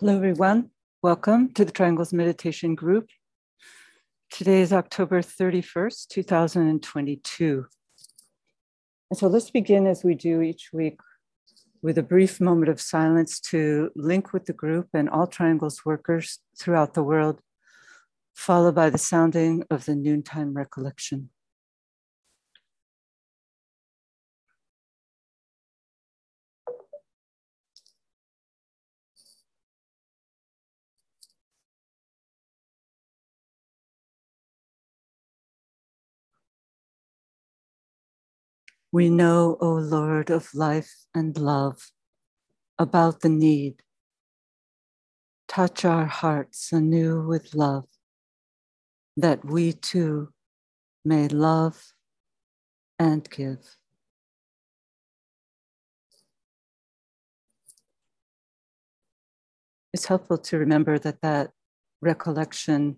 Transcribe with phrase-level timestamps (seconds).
[0.00, 0.70] Hello, everyone.
[1.02, 3.08] Welcome to the Triangles Meditation Group.
[4.30, 7.66] Today is October 31st, 2022.
[9.10, 11.00] And so let's begin as we do each week
[11.82, 16.38] with a brief moment of silence to link with the group and all Triangles workers
[16.56, 17.40] throughout the world,
[18.36, 21.30] followed by the sounding of the noontime recollection.
[38.90, 41.90] We know, O Lord of life and love,
[42.78, 43.82] about the need.
[45.46, 47.84] Touch our hearts anew with love,
[49.16, 50.32] that we too
[51.04, 51.92] may love
[52.98, 53.76] and give.
[59.92, 61.50] It's helpful to remember that that
[62.00, 62.96] recollection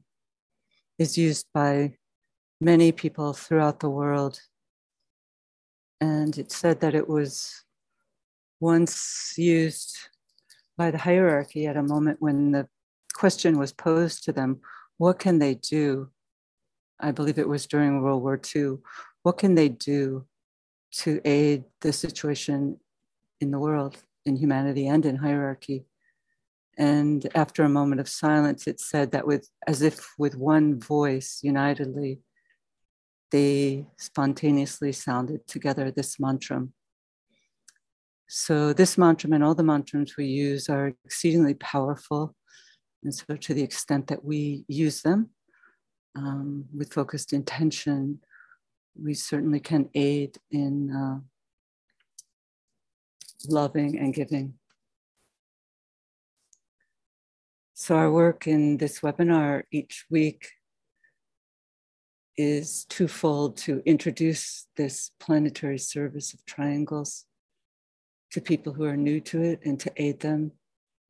[0.99, 1.97] is used by
[2.61, 4.41] many people throughout the world
[6.01, 7.65] and it said that it was
[8.61, 9.97] once used
[10.77, 12.69] by the hierarchy at a moment when the
[13.13, 14.61] question was posed to them
[15.01, 16.11] what can they do?
[17.01, 18.81] I believe it was during World War II.
[19.23, 20.27] What can they do
[20.99, 22.79] to aid the situation
[23.41, 25.87] in the world, in humanity, and in hierarchy?
[26.77, 31.41] And after a moment of silence, it said that with as if with one voice,
[31.43, 32.21] unitedly,
[33.31, 36.67] they spontaneously sounded together this mantra.
[38.29, 42.35] So, this mantra and all the mantras we use are exceedingly powerful.
[43.03, 45.31] And so, to the extent that we use them
[46.17, 48.21] um, with focused intention,
[49.01, 51.19] we certainly can aid in uh,
[53.49, 54.55] loving and giving.
[57.75, 60.47] So, our work in this webinar each week
[62.41, 67.27] is twofold to introduce this planetary service of triangles
[68.33, 70.51] to people who are new to it and to aid them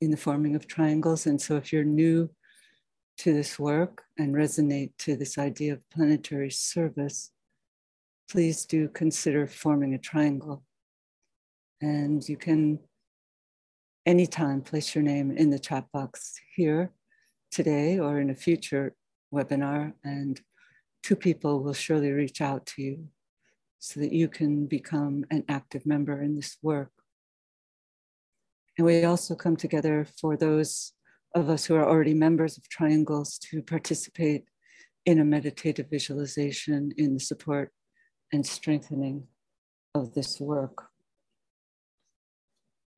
[0.00, 1.26] in the forming of triangles.
[1.26, 2.30] And so, if you're new
[3.18, 7.30] to this work and resonate to this idea of planetary service,
[8.28, 10.64] please do consider forming a triangle.
[11.80, 12.80] And you can
[14.04, 16.90] anytime place your name in the chat box here
[17.52, 18.94] today or in a future
[19.32, 20.40] webinar and
[21.02, 23.08] two people will surely reach out to you
[23.78, 26.90] so that you can become an active member in this work.
[28.76, 30.92] And we also come together for those
[31.34, 34.44] of us who are already members of Triangles to participate
[35.06, 37.72] in a meditative visualization in the support
[38.32, 39.26] and strengthening
[39.94, 40.84] of this work.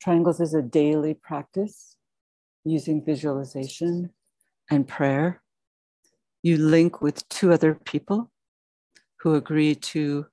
[0.02, 1.96] Triangles is a daily practice
[2.64, 4.10] using visualization
[4.70, 5.41] and prayer
[6.42, 8.30] you link with two other people
[9.20, 10.26] who agree to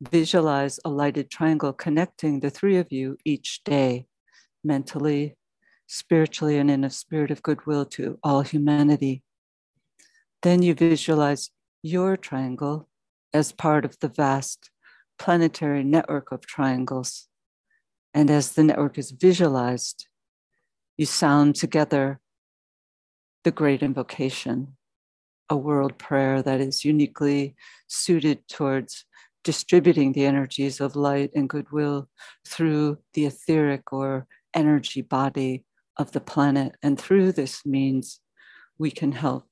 [0.00, 4.06] visualize a lighted triangle connecting the three of you each day,
[4.62, 5.36] mentally,
[5.88, 9.24] spiritually, and in a spirit of goodwill to all humanity.
[10.42, 11.50] Then you visualize
[11.82, 12.88] your triangle
[13.32, 14.70] as part of the vast
[15.18, 17.26] planetary network of triangles.
[18.14, 20.06] And as the network is visualized,
[20.96, 22.20] you sound together
[23.42, 24.76] the great invocation
[25.48, 27.54] a world prayer that is uniquely
[27.86, 29.04] suited towards
[29.44, 32.08] distributing the energies of light and goodwill
[32.46, 35.64] through the etheric or energy body
[35.96, 36.74] of the planet.
[36.82, 38.20] And through this means,
[38.78, 39.46] we can help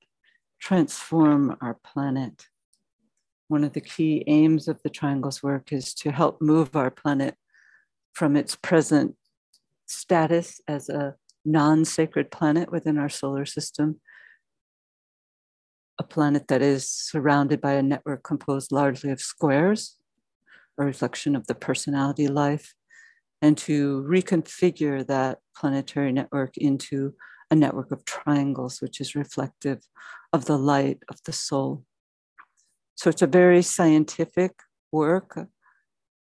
[0.60, 2.48] transform our planet.
[3.48, 7.36] One of the key aims of the Triangles work is to help move our planet
[8.12, 9.16] from its present
[9.86, 14.00] status as a non sacred planet within our solar system
[15.98, 19.96] a planet that is surrounded by a network composed largely of squares,
[20.78, 22.74] a reflection of the personality life,
[23.40, 27.14] and to reconfigure that planetary network into
[27.50, 29.80] a network of triangles, which is reflective
[30.32, 31.84] of the light of the soul.
[32.96, 34.52] So it's a very scientific
[34.90, 35.38] work,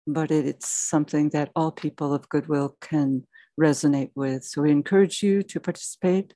[0.06, 3.26] but it's something that all people of goodwill can
[3.58, 4.44] resonate with.
[4.44, 6.34] So we encourage you to participate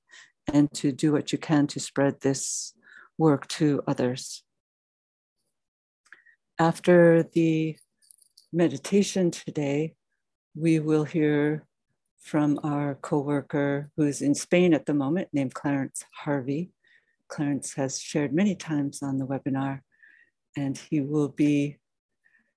[0.52, 2.74] and to do what you can to spread this
[3.20, 4.42] work to others.
[6.58, 7.76] After the
[8.50, 9.94] meditation today,
[10.54, 11.66] we will hear
[12.18, 16.72] from our co-worker who's in Spain at the moment named Clarence Harvey.
[17.28, 19.80] Clarence has shared many times on the webinar
[20.56, 21.76] and he will be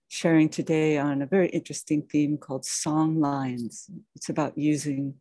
[0.07, 3.89] sharing today on a very interesting theme called song lines.
[4.15, 5.15] It's about using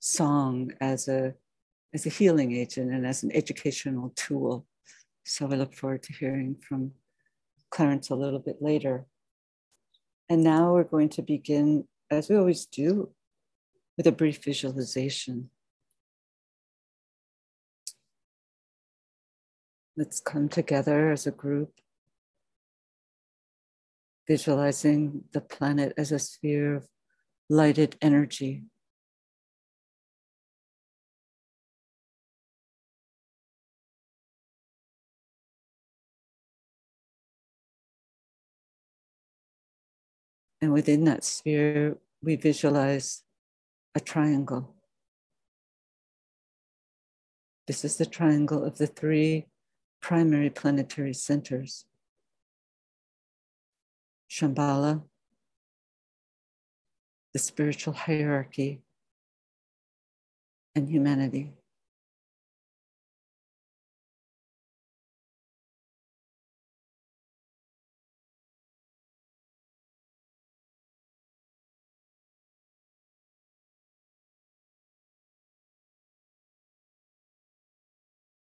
[0.00, 1.34] song as a
[1.94, 4.66] as a healing agent and as an educational tool.
[5.24, 6.92] So I look forward to hearing from
[7.70, 9.06] Clarence a little bit later.
[10.28, 13.10] And now we're going to begin, as we always do,
[13.96, 15.50] with a brief visualization.
[19.96, 21.72] Let's come together as a group,
[24.28, 26.88] visualizing the planet as a sphere of
[27.48, 28.64] lighted energy.
[40.64, 43.22] And within that sphere, we visualize
[43.94, 44.74] a triangle.
[47.66, 49.44] This is the triangle of the three
[50.00, 51.84] primary planetary centers
[54.30, 55.02] Shamballa,
[57.34, 58.80] the spiritual hierarchy,
[60.74, 61.52] and humanity.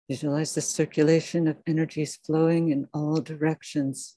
[0.08, 4.16] Visualize the circulation of energies flowing in all directions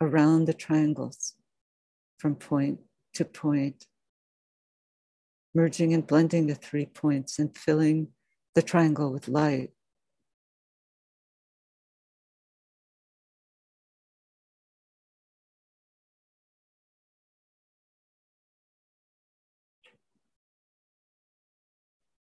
[0.00, 1.34] around the triangles
[2.18, 2.80] from point
[3.14, 3.86] to point,
[5.54, 8.08] merging and blending the three points and filling
[8.54, 9.70] the triangle with light.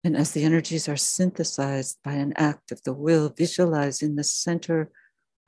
[0.06, 4.24] And as the energies are synthesized by an act of the will, visualize in the
[4.24, 4.92] center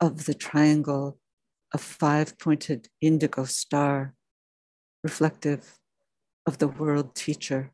[0.00, 1.20] of the triangle
[1.72, 4.14] a five pointed indigo star,
[5.04, 5.78] reflective
[6.44, 7.70] of the world teacher.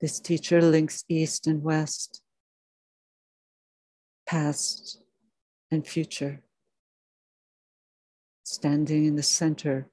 [0.00, 2.22] This teacher links east and west,
[4.28, 5.02] past
[5.72, 6.44] and future
[8.48, 9.90] standing in the center,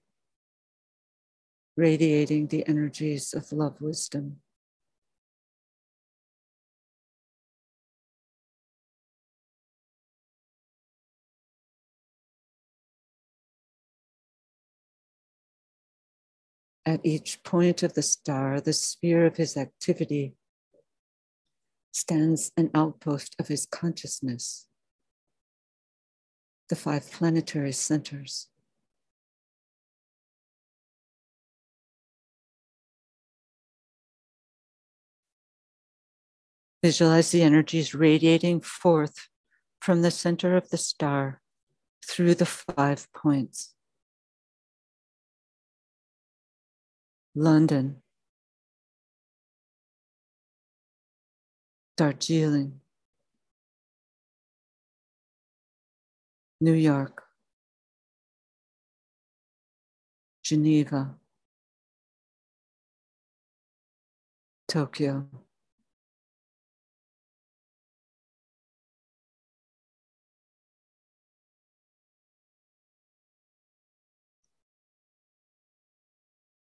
[1.75, 4.37] radiating the energies of love wisdom.
[16.85, 20.35] At each point of the star, the sphere of his activity
[21.91, 24.67] stands an outpost of his consciousness
[26.69, 28.47] the five planetary centers.
[36.81, 39.27] Visualize the energies radiating forth
[39.81, 41.41] from the center of the star
[42.07, 43.73] through the five points.
[47.33, 48.01] London,
[51.97, 52.81] Darjeeling,
[56.61, 57.23] New York,
[60.43, 61.15] Geneva,
[64.67, 65.27] Tokyo.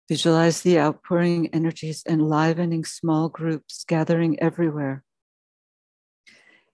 [0.07, 5.03] Visualize the outpouring energies enlivening small groups gathering everywhere,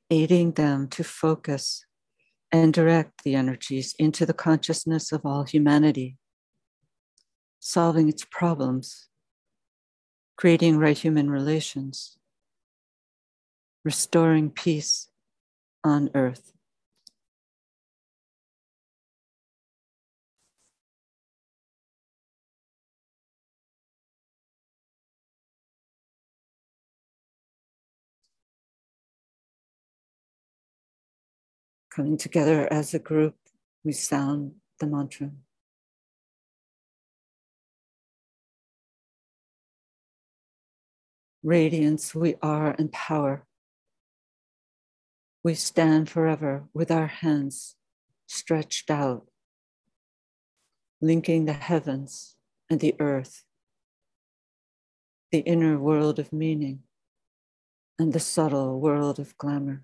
[0.09, 1.85] aiding them to focus
[2.51, 6.17] and direct the energies into the consciousness of all humanity,
[7.59, 9.07] solving its problems,
[10.35, 12.17] creating right human relations,
[13.85, 15.09] restoring peace
[15.83, 16.51] on earth.
[32.01, 33.35] Coming together as a group,
[33.83, 35.29] we sound the mantra.
[41.43, 43.45] Radiance, we are and power.
[45.43, 47.75] We stand forever with our hands
[48.25, 49.27] stretched out,
[51.01, 52.35] linking the heavens
[52.67, 53.43] and the earth,
[55.31, 56.79] the inner world of meaning
[57.99, 59.83] and the subtle world of glamour.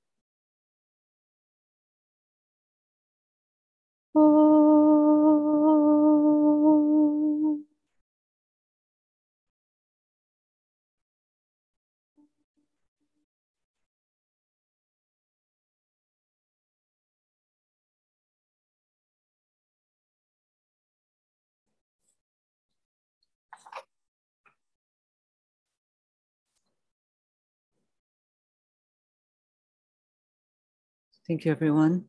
[31.31, 32.07] Thank you, everyone.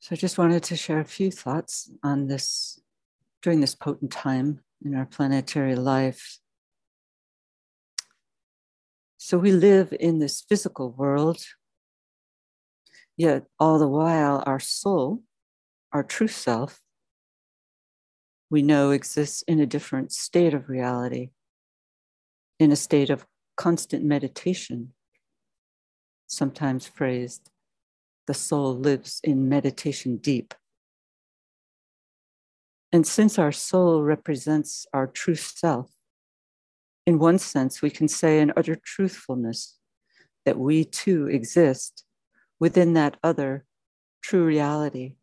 [0.00, 2.80] So I just wanted to share a few thoughts on this
[3.40, 6.40] during this potent time in our planetary life.
[9.16, 11.40] So we live in this physical world,
[13.16, 15.22] yet all the while our soul,
[15.92, 16.80] our true self,
[18.50, 21.30] we know exists in a different state of reality,
[22.58, 23.24] in a state of
[23.56, 24.92] constant meditation,
[26.26, 27.50] sometimes phrased
[28.26, 30.54] the soul lives in meditation deep.
[32.92, 35.90] And since our soul represents our true self,
[37.06, 39.78] in one sense, we can say in utter truthfulness
[40.44, 42.04] that we too exist
[42.58, 43.64] within that other
[44.22, 45.16] true reality,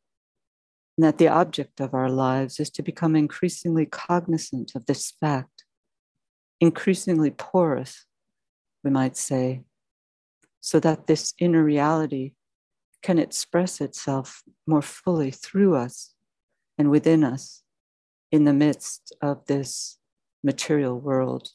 [0.98, 5.64] and that the object of our lives is to become increasingly cognizant of this fact,
[6.60, 8.06] increasingly porous,
[8.84, 9.64] we might say,
[10.60, 12.34] so that this inner reality
[13.02, 16.14] can express itself more fully through us
[16.78, 17.64] and within us
[18.32, 19.98] in the midst of this
[20.44, 21.50] material world.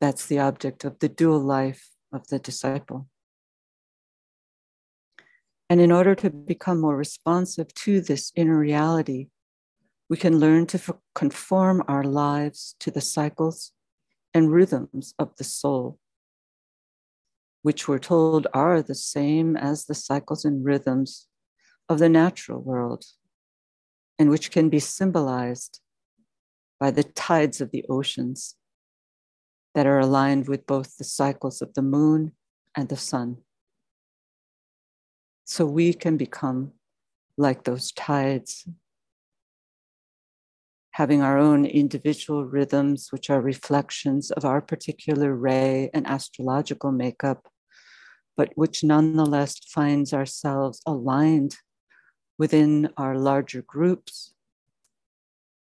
[0.00, 3.08] That's the object of the dual life of the disciple.
[5.68, 9.28] And in order to become more responsive to this inner reality,
[10.08, 13.72] we can learn to conform our lives to the cycles
[14.34, 15.98] and rhythms of the soul
[17.62, 21.26] which we're told are the same as the cycles and rhythms
[21.88, 23.04] of the natural world,
[24.18, 25.80] and which can be symbolized
[26.78, 28.56] by the tides of the oceans
[29.74, 32.32] that are aligned with both the cycles of the moon
[32.74, 33.36] and the sun.
[35.44, 36.72] So we can become
[37.36, 38.66] like those tides
[41.00, 47.48] having our own individual rhythms, which are reflections of our particular ray and astrological makeup,
[48.36, 51.56] but which nonetheless finds ourselves aligned
[52.36, 54.34] within our larger groups,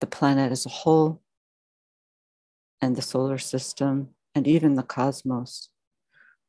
[0.02, 1.22] the planet as a whole,
[2.82, 5.70] and the solar system, and even the cosmos.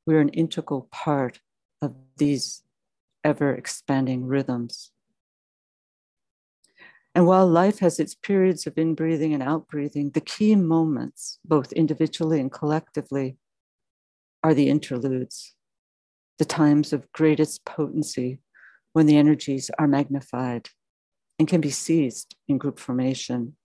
[0.06, 1.40] We're an integral part
[1.82, 2.64] of these
[3.24, 4.92] ever expanding rhythms.
[7.16, 12.42] And while life has its periods of inbreathing and outbreathing, the key moments, both individually
[12.42, 13.38] and collectively,
[14.44, 15.56] are the interludes,
[16.40, 18.40] the times of greatest potency
[18.92, 20.68] when the energies are magnified
[21.40, 23.56] and can be seized in group formation.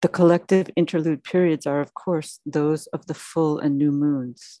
[0.00, 4.60] The collective interlude periods are, of course, those of the full and new moons,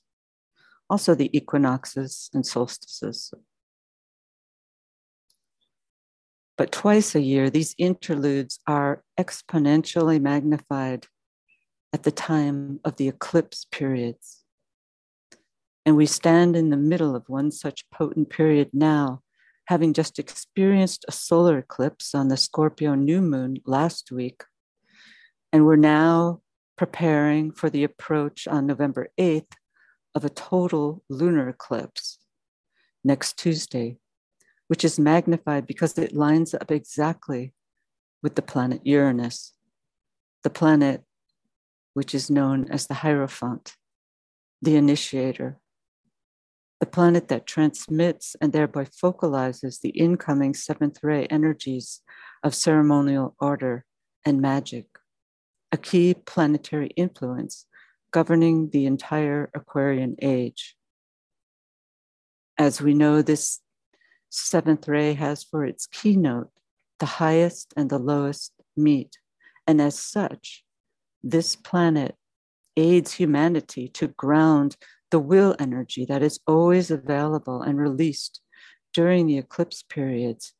[0.90, 3.32] also the equinoxes and solstices.
[6.56, 11.06] But twice a year, these interludes are exponentially magnified
[11.92, 14.44] at the time of the eclipse periods.
[15.84, 19.22] And we stand in the middle of one such potent period now,
[19.66, 24.44] having just experienced a solar eclipse on the Scorpio new moon last week.
[25.52, 26.40] And we're now
[26.76, 29.52] preparing for the approach on November 8th
[30.14, 32.18] of a total lunar eclipse
[33.04, 33.98] next Tuesday,
[34.68, 37.52] which is magnified because it lines up exactly
[38.22, 39.52] with the planet Uranus,
[40.42, 41.02] the planet
[41.92, 43.76] which is known as the Hierophant,
[44.60, 45.58] the initiator,
[46.80, 52.00] the planet that transmits and thereby focalizes the incoming seventh ray energies
[52.42, 53.84] of ceremonial order
[54.26, 54.86] and magic,
[55.70, 57.66] a key planetary influence
[58.10, 60.76] governing the entire Aquarian age.
[62.56, 63.60] As we know, this
[64.34, 66.50] seventh ray has for its keynote
[66.98, 69.18] the highest and the lowest meet.
[69.66, 70.64] And as such,
[71.22, 72.16] this planet
[72.76, 74.76] aids humanity to ground
[75.10, 78.40] the will energy that is always available and released
[78.92, 80.52] during the eclipse periods.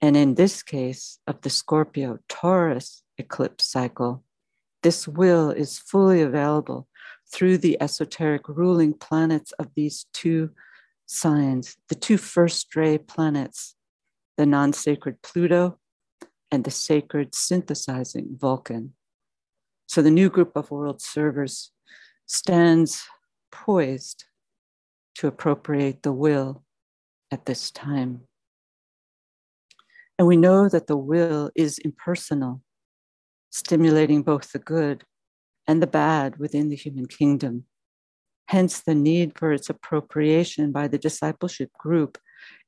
[0.00, 4.22] And in this case of the Scorpio Taurus eclipse cycle,
[4.82, 6.86] this will is fully available
[7.32, 10.50] through the esoteric ruling planets of these two
[11.06, 13.74] signs, the two first ray planets,
[14.36, 15.78] the non sacred Pluto
[16.50, 18.92] and the sacred synthesizing Vulcan.
[19.86, 21.72] So the new group of world servers
[22.26, 23.04] stands
[23.52, 24.24] poised
[25.14, 26.64] to appropriate the will
[27.30, 28.22] at this time.
[30.18, 32.62] And we know that the will is impersonal,
[33.50, 35.04] stimulating both the good
[35.66, 37.64] and the bad within the human kingdom.
[38.48, 42.18] Hence, the need for its appropriation by the discipleship group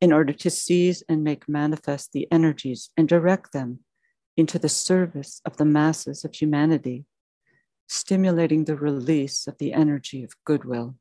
[0.00, 3.80] in order to seize and make manifest the energies and direct them
[4.36, 7.04] into the service of the masses of humanity,
[7.88, 10.96] stimulating the release of the energy of goodwill.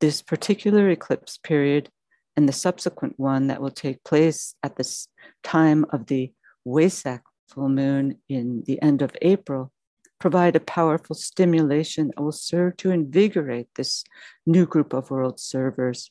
[0.00, 1.90] This particular eclipse period
[2.36, 5.08] and the subsequent one that will take place at this
[5.42, 6.32] time of the
[6.66, 9.72] Wesak full moon in the end of April
[10.20, 14.04] provide a powerful stimulation that will serve to invigorate this
[14.46, 16.10] new group of world servers,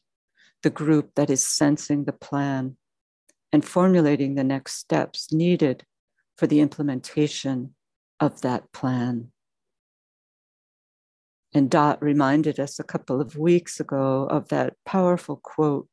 [0.64, 2.76] the group that is sensing the plan
[3.54, 5.86] and formulating the next steps needed
[6.38, 7.76] for the implementation
[8.20, 9.32] of that plan.
[11.54, 15.88] And Dot reminded us a couple of weeks ago of that powerful quote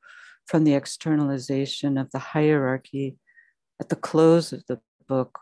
[0.47, 3.17] from the externalization of the hierarchy
[3.81, 5.39] at the close of the book,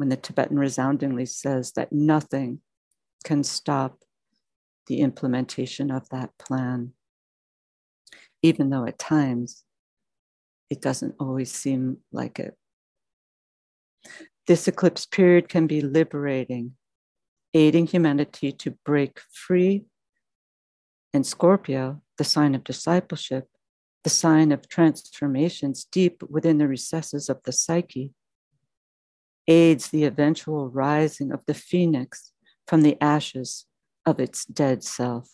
[0.00, 2.62] when the Tibetan resoundingly says that nothing
[3.22, 3.98] can stop
[4.86, 6.94] the implementation of that plan,
[8.42, 9.62] even though at times
[10.70, 12.54] it doesn't always seem like it.
[14.46, 16.76] This eclipse period can be liberating,
[17.52, 19.84] aiding humanity to break free.
[21.12, 23.48] And Scorpio, the sign of discipleship,
[24.04, 28.14] the sign of transformations deep within the recesses of the psyche,
[29.48, 32.32] aids the eventual rising of the phoenix
[32.66, 33.66] from the ashes
[34.06, 35.28] of its dead self.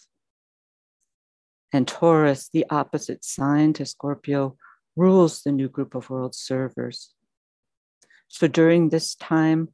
[1.72, 4.56] And Taurus, the opposite sign to Scorpio,
[4.94, 7.12] rules the new group of world servers.
[8.28, 9.68] So during this time,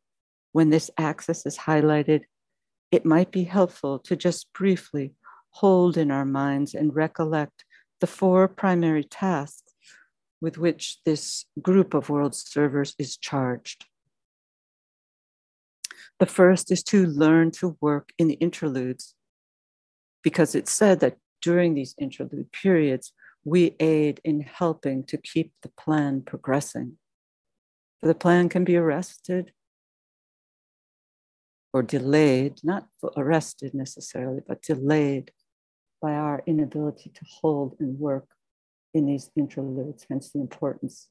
[0.52, 2.22] when this axis is highlighted,
[2.90, 5.14] it might be helpful to just briefly
[5.50, 7.64] hold in our minds and recollect
[8.00, 9.72] the four primary tasks
[10.40, 13.86] with which this group of world servers is charged.
[16.22, 19.16] The first is to learn to work in the interludes,
[20.22, 23.12] because it's said that during these interlude periods,
[23.44, 26.98] we aid in helping to keep the plan progressing.
[27.98, 29.50] For the plan can be arrested
[31.72, 35.32] or delayed, not arrested necessarily, but delayed
[36.00, 38.28] by our inability to hold and work
[38.94, 41.08] in these interludes, hence the importance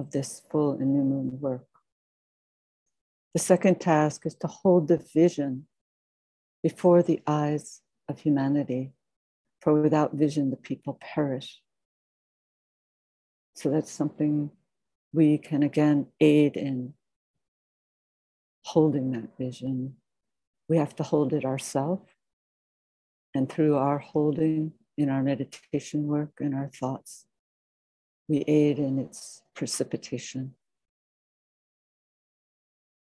[0.00, 1.71] of this full and new moon work.
[3.34, 5.66] The second task is to hold the vision
[6.62, 8.92] before the eyes of humanity
[9.62, 11.62] for without vision, the people perish.
[13.54, 14.50] So that's something
[15.12, 16.94] we can again aid in
[18.64, 19.96] holding that vision.
[20.68, 22.10] We have to hold it ourselves.
[23.34, 27.24] And through our holding in our meditation work and our thoughts,
[28.28, 30.54] we aid in its precipitation.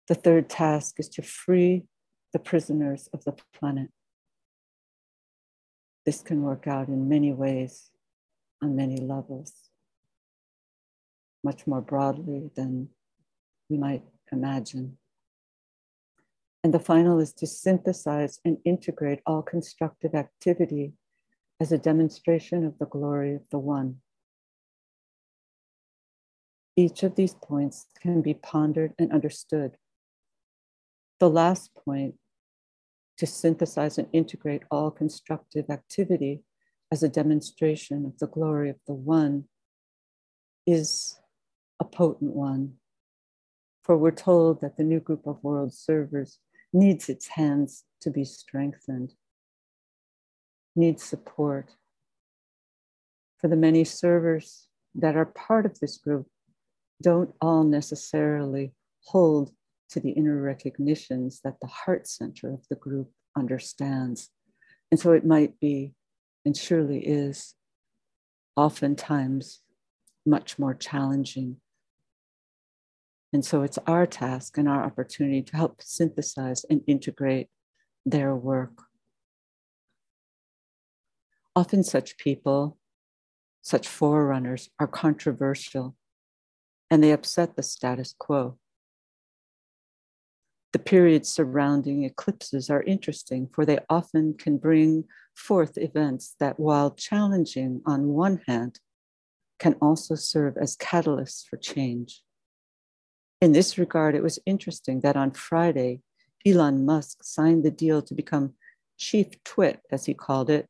[0.08, 1.84] The third task is to free
[2.34, 3.90] the prisoners of the planet
[6.08, 7.92] this can work out in many ways,
[8.62, 9.52] on many levels,
[11.44, 12.88] much more broadly than
[13.70, 14.98] we might imagine.
[16.64, 20.94] And the final is to synthesize and integrate all constructive activity
[21.60, 23.98] as a demonstration of the glory of the One.
[26.78, 29.76] Each of these points can be pondered and understood.
[31.20, 32.16] The last point
[33.18, 36.44] to synthesize and integrate all constructive activity
[36.92, 39.46] as a demonstration of the glory of the One
[40.68, 41.20] is
[41.80, 42.74] a potent one.
[43.84, 46.40] For we're told that the new group of world servers
[46.74, 49.14] needs its hands to be strengthened,
[50.76, 51.72] needs support.
[53.40, 56.28] For the many servers that are part of this group,
[57.02, 58.74] don't all necessarily
[59.06, 59.52] hold
[59.90, 64.30] to the inner recognitions that the heart center of the group understands.
[64.92, 65.94] And so it might be,
[66.46, 67.56] and surely is,
[68.56, 69.62] oftentimes
[70.26, 71.58] much more challenging.
[73.34, 77.50] And so it's our task and our opportunity to help synthesize and integrate
[78.06, 78.84] their work.
[81.56, 82.78] Often, such people,
[83.62, 85.96] such forerunners, are controversial
[86.90, 88.58] and they upset the status quo.
[90.78, 96.92] The periods surrounding eclipses are interesting, for they often can bring forth events that, while
[96.92, 98.80] challenging on one hand,
[99.58, 102.22] can also serve as catalysts for change.
[103.42, 106.02] In this regard, it was interesting that on Friday,
[106.46, 108.54] Elon Musk signed the deal to become
[109.00, 110.70] chief twit, as he called it,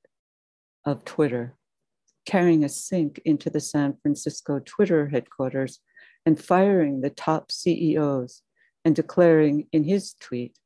[0.85, 1.57] of Twitter,
[2.25, 5.81] carrying a sink into the San Francisco Twitter headquarters
[6.25, 8.41] and firing the top CEOs
[8.88, 10.58] and declaring in his tweet,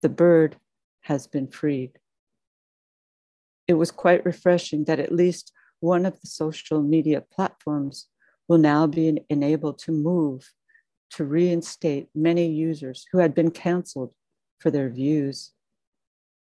[0.00, 0.56] the bird
[1.02, 1.98] has been freed.
[3.66, 8.06] It was quite refreshing that at least one of the social media platforms
[8.48, 10.50] will now be enabled to move
[11.10, 14.14] to reinstate many users who had been canceled
[14.58, 15.52] for their views,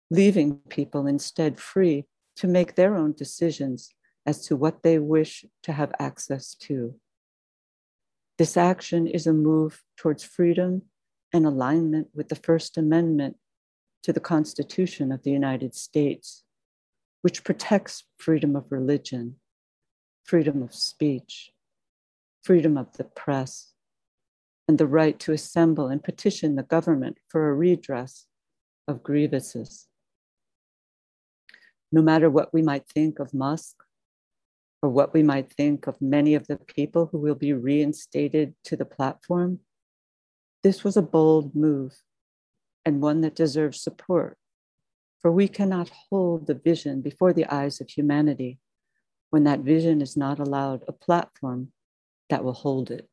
[0.09, 2.05] leaving people instead free
[2.37, 3.93] to make their own decisions
[4.25, 6.95] as to what they wish to have access to.
[8.39, 10.81] This action is a move towards freedom
[11.33, 13.37] and alignment with the First Amendment
[14.03, 16.43] to the Constitution of the United States,
[17.23, 19.37] which protects freedom of religion,
[20.23, 21.51] freedom of speech,
[22.43, 23.73] freedom of the press,
[24.67, 28.27] and the right to assemble and petition the government for a redress
[28.87, 29.87] of grievances.
[31.91, 33.75] No matter what we might think of Musk
[34.81, 38.75] or what we might think of many of the people who will be reinstated to
[38.75, 39.59] the platform,
[40.63, 42.01] this was a bold move
[42.85, 44.37] and one that deserves support,
[45.19, 48.59] for we cannot hold the vision before the eyes of humanity
[49.29, 51.71] when that vision is not allowed a platform
[52.29, 53.09] that will hold it.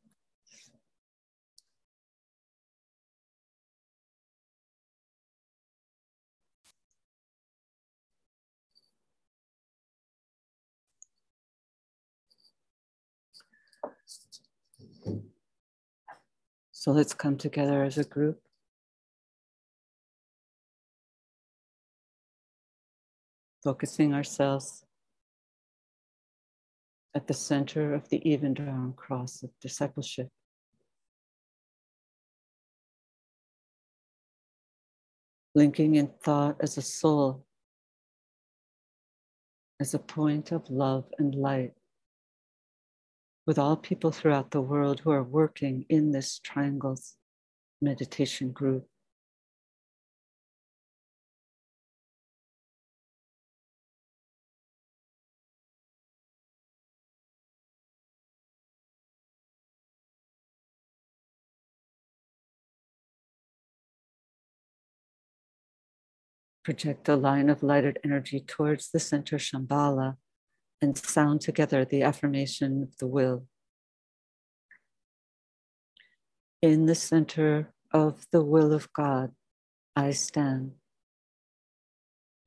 [16.81, 18.39] So let's come together as a group.
[23.63, 24.83] Focusing ourselves
[27.13, 30.29] at the center of the Evandharm cross of discipleship.
[35.53, 37.45] Linking in thought as a soul,
[39.79, 41.73] as a point of love and light
[43.45, 47.15] with all people throughout the world who are working in this triangles
[47.81, 48.85] meditation group.
[66.63, 70.17] Project a line of lighted energy towards the center Shamballa
[70.81, 73.45] and sound together the affirmation of the will.
[76.61, 79.31] In the center of the will of God,
[79.95, 80.73] I stand.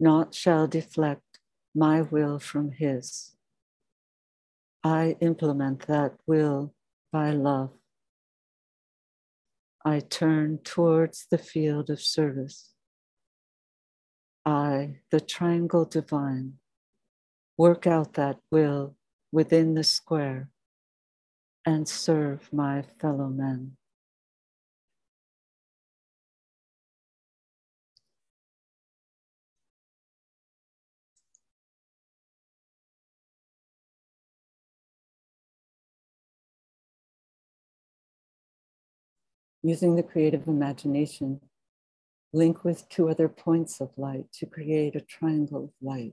[0.01, 1.38] Naught shall deflect
[1.75, 3.37] my will from His.
[4.83, 6.75] I implement that will
[7.12, 7.70] by love.
[9.85, 12.73] I turn towards the field of service.
[14.44, 16.55] I, the triangle divine,
[17.57, 18.97] work out that will
[19.31, 20.49] within the square
[21.64, 23.77] and serve my fellow men.
[39.62, 41.40] Using the creative imagination,
[42.35, 46.12] link with two other points of light to create a triangle of light.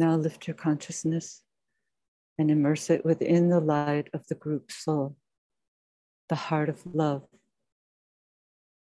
[0.00, 1.42] Now lift your consciousness
[2.38, 5.14] and immerse it within the light of the group soul,
[6.30, 7.28] the heart of love,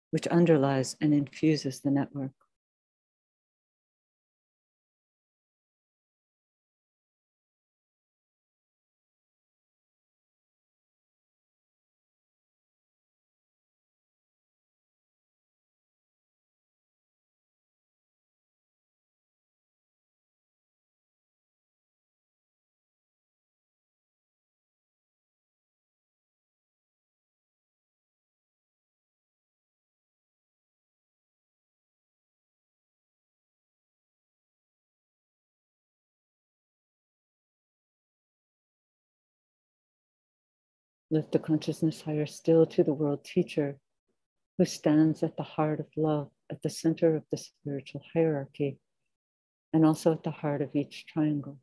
[0.09, 2.31] which underlies and infuses the network.
[41.13, 43.77] Lift the consciousness higher still to the world teacher
[44.57, 48.79] who stands at the heart of love, at the center of the spiritual hierarchy,
[49.71, 51.59] and also at the heart of each triangle.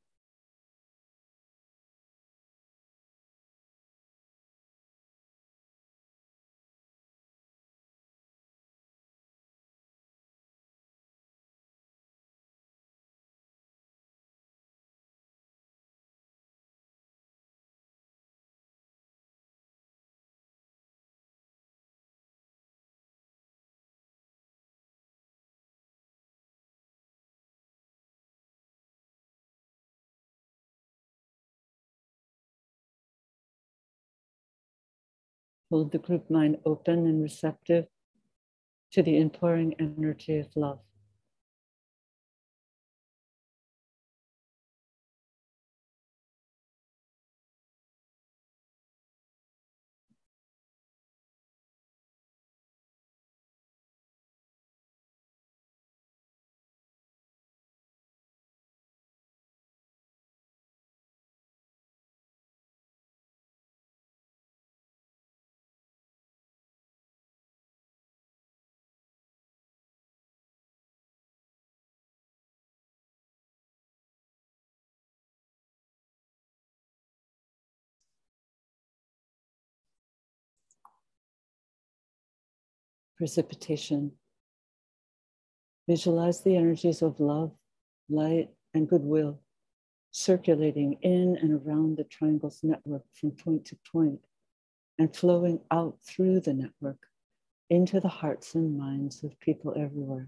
[35.70, 37.86] Hold the group mind open and receptive
[38.92, 40.80] to the imploring energy of love.
[83.20, 84.10] Precipitation.
[85.86, 87.52] Visualize the energies of love,
[88.08, 89.38] light, and goodwill
[90.10, 94.18] circulating in and around the triangle's network from point to point
[94.98, 96.96] and flowing out through the network
[97.68, 100.26] into the hearts and minds of people everywhere.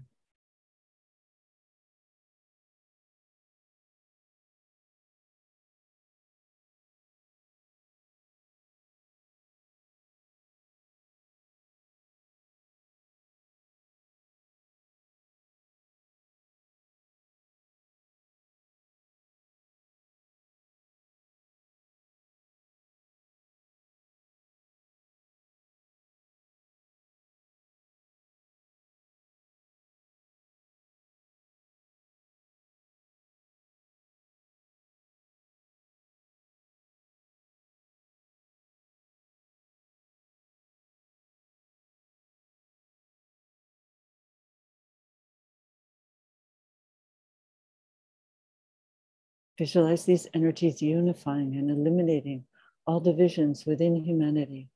[49.57, 52.45] Visualize these energies unifying and eliminating
[52.87, 54.69] all divisions within humanity,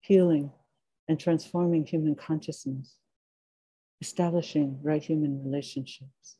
[0.00, 0.50] healing
[1.08, 2.96] and transforming human consciousness,
[4.00, 6.36] establishing right human relationships.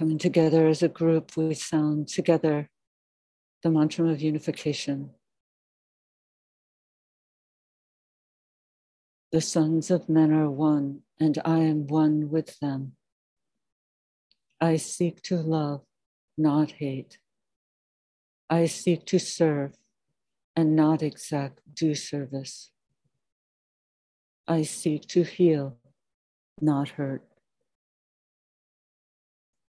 [0.00, 2.70] Coming together as a group, we sound together
[3.62, 5.10] the mantra of unification.
[9.30, 12.92] The sons of men are one, and I am one with them.
[14.58, 15.82] I seek to love,
[16.38, 17.18] not hate.
[18.48, 19.74] I seek to serve
[20.56, 22.70] and not exact due service.
[24.48, 25.76] I seek to heal,
[26.58, 27.29] not hurt.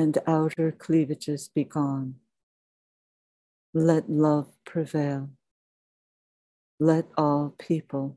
[0.00, 2.14] and outer cleavages be gone.
[3.74, 5.28] Let love prevail.
[6.78, 8.16] Let all people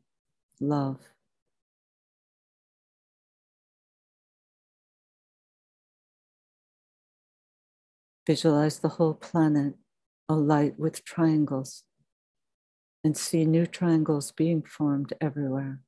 [0.62, 1.00] love.
[8.26, 9.74] Visualize the whole planet
[10.30, 11.84] alight with triangles
[13.04, 15.82] and see new triangles being formed everywhere.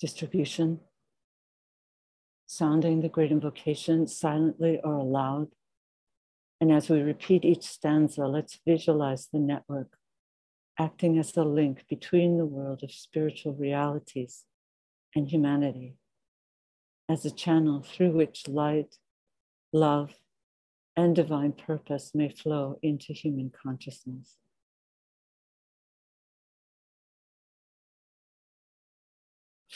[0.00, 0.80] Distribution,
[2.46, 5.48] sounding the great invocation silently or aloud.
[6.60, 9.96] And as we repeat each stanza, let's visualize the network
[10.78, 14.44] acting as a link between the world of spiritual realities
[15.14, 15.96] and humanity,
[17.08, 18.96] as a channel through which light,
[19.72, 20.14] love,
[20.96, 24.36] and divine purpose may flow into human consciousness.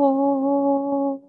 [0.00, 1.22] Oh.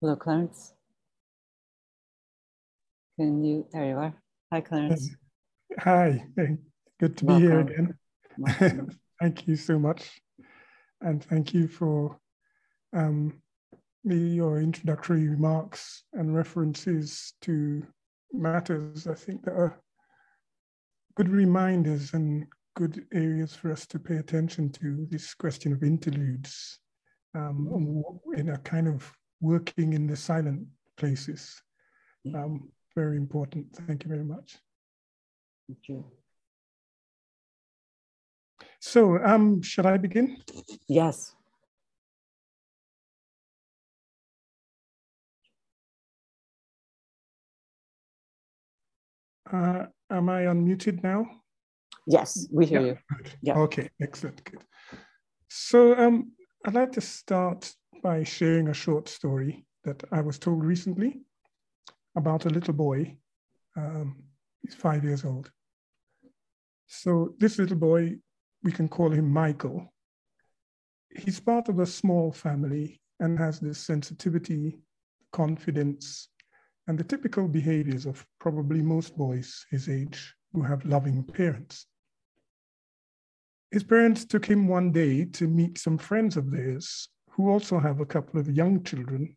[0.00, 0.72] Hello, Clarence.
[3.18, 4.14] Can you, there you are.
[4.50, 5.10] Hi, Clarence.
[5.78, 6.24] Hi,
[6.98, 7.42] good to Welcome.
[7.42, 8.98] be here again.
[9.20, 10.18] thank you so much.
[11.02, 12.18] And thank you for
[12.96, 13.42] um,
[14.04, 17.86] the, your introductory remarks and references to
[18.32, 19.82] matters, I think that are
[21.14, 26.78] good reminders and good areas for us to pay attention to this question of interludes
[27.34, 28.02] um,
[28.34, 30.66] in a kind of working in the silent
[30.96, 31.62] places.
[32.34, 33.66] Um, very important.
[33.86, 34.58] Thank you very much.
[35.66, 36.04] Thank you.
[38.80, 40.36] So, um, should I begin?
[40.88, 41.34] Yes.
[49.52, 51.26] Uh, am I unmuted now?
[52.06, 52.86] Yes, we hear yeah.
[52.86, 52.98] you.
[53.42, 53.58] Yeah.
[53.58, 54.42] Okay, excellent.
[54.44, 54.64] Good.
[55.48, 56.32] So um,
[56.64, 57.72] I'd like to start
[58.02, 61.20] by sharing a short story that I was told recently
[62.16, 63.16] about a little boy.
[63.76, 64.24] Um,
[64.62, 65.50] he's five years old.
[66.86, 68.16] So this little boy,
[68.62, 69.92] we can call him Michael.
[71.16, 74.78] He's part of a small family and has this sensitivity,
[75.32, 76.28] confidence,
[76.88, 81.86] and the typical behaviors of probably most boys his age who have loving parents.
[83.70, 87.08] His parents took him one day to meet some friends of theirs
[87.40, 89.34] who also have a couple of young children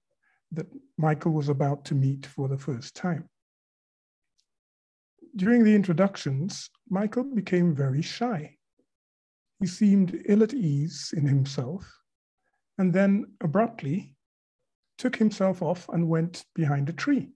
[0.51, 3.30] that Michael was about to meet for the first time.
[5.38, 8.58] During the introductions, Michael became very shy.
[9.62, 11.89] He seemed ill at ease in himself,
[12.78, 14.16] and then abruptly
[14.97, 17.30] took himself off and went behind a tree.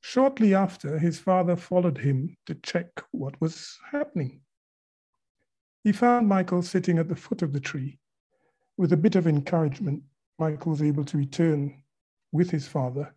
[0.00, 4.40] Shortly after, his father followed him to check what was happening.
[5.86, 8.00] He found Michael sitting at the foot of the tree.
[8.76, 10.02] With a bit of encouragement,
[10.36, 11.80] Michael was able to return
[12.32, 13.14] with his father,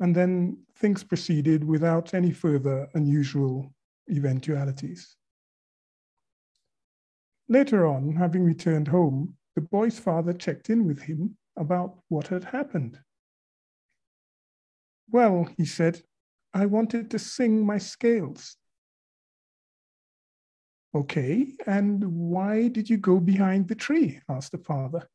[0.00, 3.72] and then things proceeded without any further unusual
[4.10, 5.16] eventualities.
[7.48, 12.42] Later on, having returned home, the boy's father checked in with him about what had
[12.42, 12.98] happened.
[15.08, 16.02] Well, he said,
[16.52, 18.56] I wanted to sing my scales.
[20.94, 24.20] Okay, and why did you go behind the tree?
[24.28, 25.08] asked the father.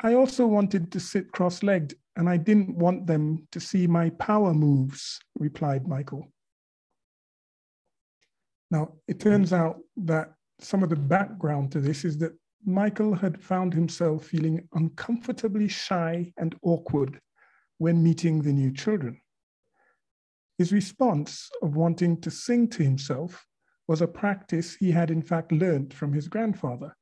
[0.00, 4.10] I also wanted to sit cross legged, and I didn't want them to see my
[4.10, 6.30] power moves, replied Michael.
[8.70, 9.56] Now, it turns hmm.
[9.56, 12.32] out that some of the background to this is that
[12.66, 17.20] Michael had found himself feeling uncomfortably shy and awkward
[17.78, 19.20] when meeting the new children.
[20.58, 23.44] His response of wanting to sing to himself
[23.86, 26.96] was a practice he had in fact learned from his grandfather.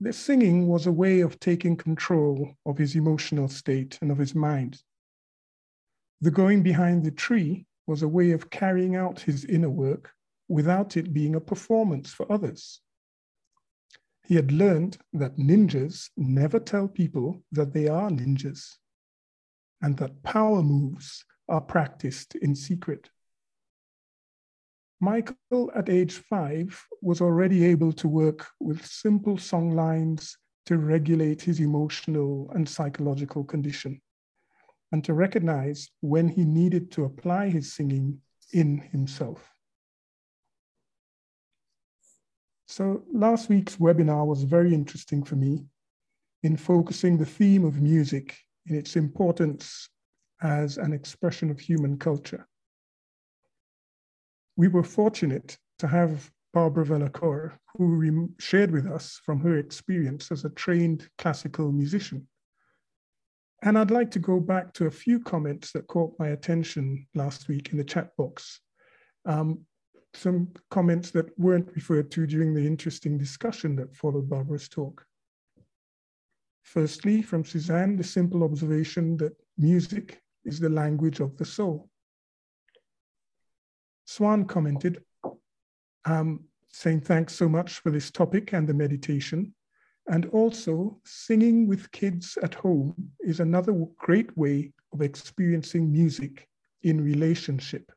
[0.00, 4.34] The singing was a way of taking control of his emotional state and of his
[4.34, 4.82] mind.
[6.20, 10.12] The going behind the tree was a way of carrying out his inner work
[10.48, 12.80] without it being a performance for others.
[14.24, 18.76] He had learned that ninjas never tell people that they are ninjas,
[19.80, 23.10] and that power moves are practiced in secret.
[25.02, 31.42] Michael, at age five, was already able to work with simple song lines to regulate
[31.42, 34.00] his emotional and psychological condition,
[34.92, 38.20] and to recognize when he needed to apply his singing
[38.52, 39.52] in himself.
[42.68, 45.66] So, last week's webinar was very interesting for me
[46.44, 49.88] in focusing the theme of music in its importance
[50.40, 52.46] as an expression of human culture.
[54.56, 60.44] We were fortunate to have Barbara Vellacor, who shared with us from her experience as
[60.44, 62.28] a trained classical musician.
[63.62, 67.48] And I'd like to go back to a few comments that caught my attention last
[67.48, 68.60] week in the chat box.
[69.24, 69.60] Um,
[70.14, 75.06] some comments that weren't referred to during the interesting discussion that followed Barbara's talk.
[76.62, 81.88] Firstly, from Suzanne, the simple observation that music is the language of the soul.
[84.12, 85.02] Swan commented,
[86.04, 89.54] um, saying thanks so much for this topic and the meditation.
[90.06, 96.46] And also, singing with kids at home is another great way of experiencing music
[96.82, 97.90] in relationship.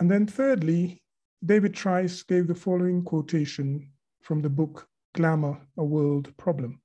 [0.00, 1.02] And then, thirdly,
[1.44, 3.90] David Trice gave the following quotation
[4.22, 6.80] from the book Glamour, a World Problem.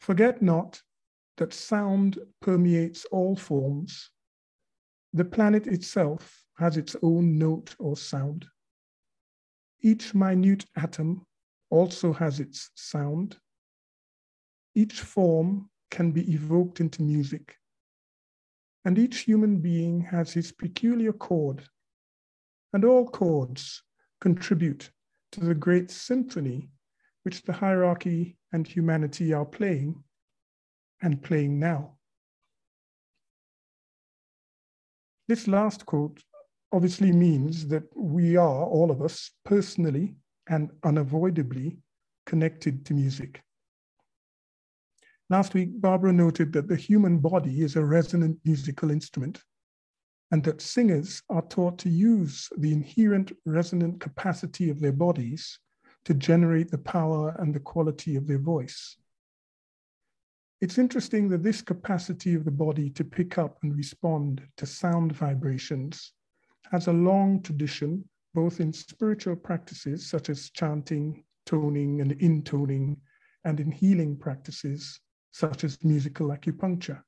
[0.00, 0.82] Forget not
[1.38, 4.10] that sound permeates all forms.
[5.16, 8.44] The planet itself has its own note or sound.
[9.80, 11.24] Each minute atom
[11.70, 13.38] also has its sound.
[14.74, 17.56] Each form can be evoked into music.
[18.84, 21.66] And each human being has his peculiar chord.
[22.74, 23.82] And all chords
[24.20, 24.90] contribute
[25.32, 26.68] to the great symphony
[27.22, 30.04] which the hierarchy and humanity are playing
[31.00, 31.95] and playing now.
[35.28, 36.22] This last quote
[36.72, 40.16] obviously means that we are, all of us, personally
[40.48, 41.78] and unavoidably
[42.26, 43.42] connected to music.
[45.28, 49.42] Last week, Barbara noted that the human body is a resonant musical instrument
[50.30, 55.58] and that singers are taught to use the inherent resonant capacity of their bodies
[56.04, 58.96] to generate the power and the quality of their voice.
[60.62, 65.12] It's interesting that this capacity of the body to pick up and respond to sound
[65.12, 66.12] vibrations
[66.70, 72.96] has a long tradition, both in spiritual practices such as chanting, toning, and intoning,
[73.44, 74.98] and in healing practices
[75.30, 77.02] such as musical acupuncture.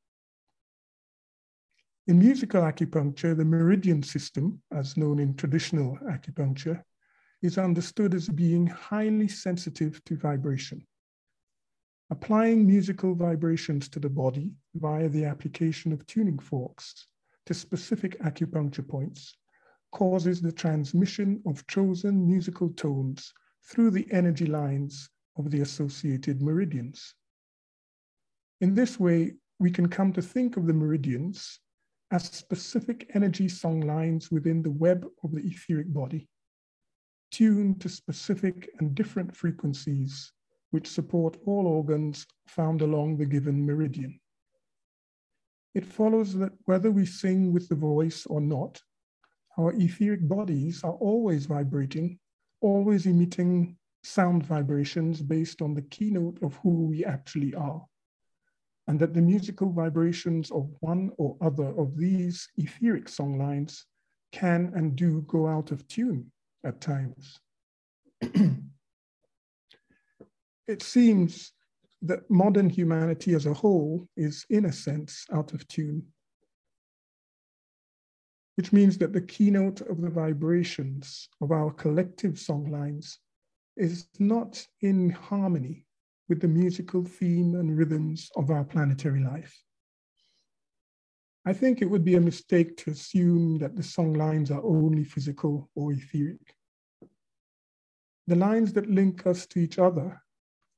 [2.07, 6.83] In musical acupuncture, the meridian system, as known in traditional acupuncture,
[7.41, 10.87] is understood as being highly sensitive to vibration.
[12.11, 17.07] Applying musical vibrations to the body via the application of tuning forks
[17.45, 19.37] to specific acupuncture points
[19.93, 27.15] causes the transmission of chosen musical tones through the energy lines of the associated meridians.
[28.63, 31.61] In this way, we can come to think of the meridians
[32.11, 36.27] as specific energy song lines within the web of the etheric body,
[37.31, 40.33] tuned to specific and different frequencies
[40.71, 44.19] which support all organs found along the given meridian.
[45.75, 48.81] It follows that whether we sing with the voice or not,
[49.59, 52.19] our etheric bodies are always vibrating,
[52.61, 57.85] always emitting sound vibrations based on the keynote of who we actually are.
[58.87, 63.85] And that the musical vibrations of one or other of these etheric song lines
[64.33, 66.31] can and do go out of tune
[66.65, 67.39] at times.
[70.69, 71.53] it seems
[72.03, 76.07] that modern humanity as a whole is, in a sense, out of tune,
[78.57, 83.17] which means that the keynote of the vibrations of our collective songlines
[83.77, 85.87] is not in harmony
[86.29, 89.57] with the musical theme and rhythms of our planetary life.
[91.47, 95.71] I think it would be a mistake to assume that the songlines are only physical
[95.75, 96.55] or etheric.
[98.27, 100.21] The lines that link us to each other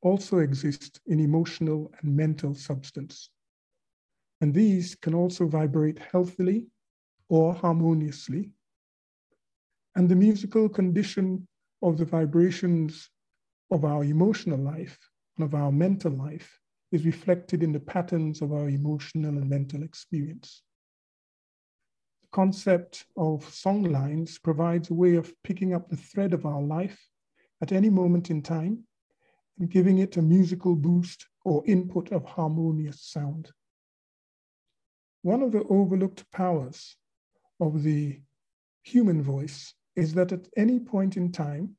[0.03, 3.31] also exist in emotional and mental substance.
[4.41, 6.67] And these can also vibrate healthily
[7.29, 8.51] or harmoniously.
[9.95, 11.47] And the musical condition
[11.83, 13.11] of the vibrations
[13.71, 14.99] of our emotional life
[15.37, 16.59] and of our mental life
[16.93, 20.63] is reflected in the patterns of our emotional and mental experience.
[22.23, 26.63] The concept of song lines provides a way of picking up the thread of our
[26.63, 26.99] life
[27.63, 28.85] at any moment in time
[29.59, 33.51] and giving it a musical boost or input of harmonious sound.
[35.23, 36.97] One of the overlooked powers
[37.61, 38.21] of the
[38.83, 41.77] human voice is that at any point in time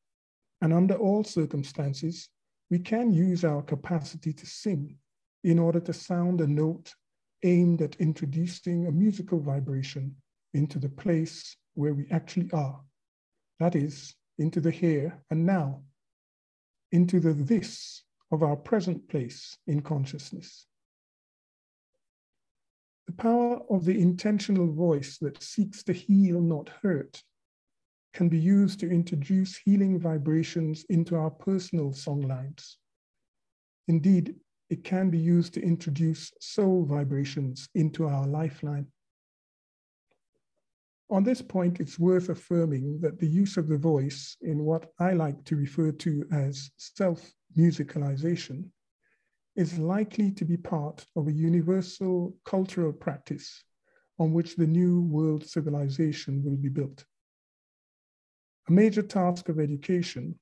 [0.61, 2.29] and under all circumstances,
[2.69, 4.97] we can use our capacity to sing
[5.43, 6.93] in order to sound a note
[7.43, 10.15] aimed at introducing a musical vibration
[10.53, 12.79] into the place where we actually are.
[13.59, 15.81] That is, into the here and now
[16.91, 20.65] into the this of our present place in consciousness.
[23.07, 27.21] The power of the intentional voice that seeks to heal, not hurt,
[28.13, 32.75] can be used to introduce healing vibrations into our personal songlines.
[33.87, 34.35] Indeed,
[34.69, 38.87] it can be used to introduce soul vibrations into our lifeline.
[41.11, 45.11] On this point, it's worth affirming that the use of the voice in what I
[45.11, 48.69] like to refer to as self musicalization
[49.57, 53.61] is likely to be part of a universal cultural practice
[54.19, 57.03] on which the new world civilization will be built.
[58.69, 60.39] A major task of education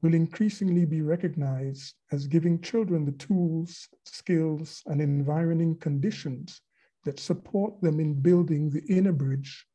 [0.00, 6.62] will increasingly be recognized as giving children the tools, skills, and environing conditions
[7.04, 9.66] that support them in building the inner bridge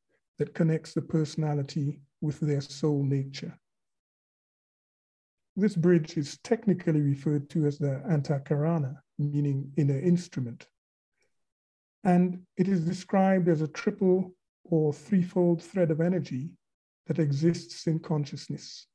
[0.41, 3.55] that connects the personality with their soul nature.
[5.55, 10.65] This bridge is technically referred to as the antakarana, meaning inner instrument.
[12.03, 14.33] And it is described as a triple
[14.63, 16.49] or threefold thread of energy
[17.05, 18.87] that exists in consciousness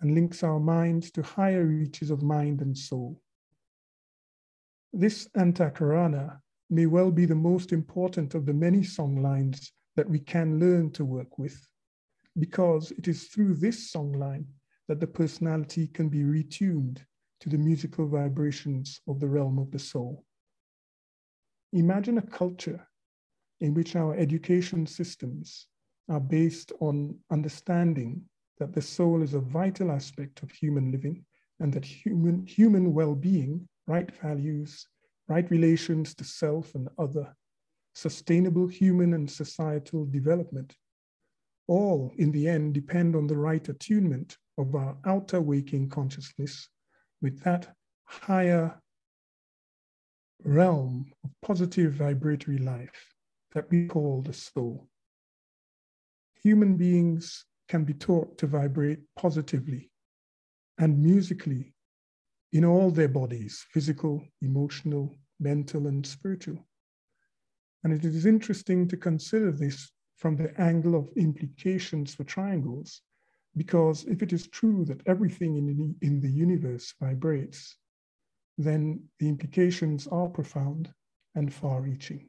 [0.00, 3.20] and links our minds to higher reaches of mind and soul.
[4.94, 10.18] This antakarana may well be the most important of the many song lines that we
[10.18, 11.68] can learn to work with,
[12.38, 14.46] because it is through this songline
[14.88, 16.96] that the personality can be retuned
[17.38, 20.24] to the musical vibrations of the realm of the soul.
[21.74, 22.80] Imagine a culture
[23.60, 25.66] in which our education systems
[26.08, 28.22] are based on understanding
[28.58, 31.22] that the soul is a vital aspect of human living
[31.58, 34.86] and that human, human well-being, right values,
[35.28, 37.36] right relations to self and other,
[38.00, 40.74] sustainable human and societal development,
[41.68, 46.70] all in the end depend on the right attunement of our outer waking consciousness
[47.20, 47.68] with that
[48.04, 48.80] higher
[50.44, 53.14] realm of positive vibratory life
[53.52, 54.88] that we call the soul.
[56.42, 59.90] Human beings can be taught to vibrate positively
[60.78, 61.74] and musically
[62.54, 66.66] in all their bodies physical, emotional, mental, and spiritual.
[67.82, 73.00] And it is interesting to consider this from the angle of implications for triangles,
[73.56, 77.76] because if it is true that everything in the, in the universe vibrates,
[78.58, 80.92] then the implications are profound
[81.34, 82.28] and far reaching.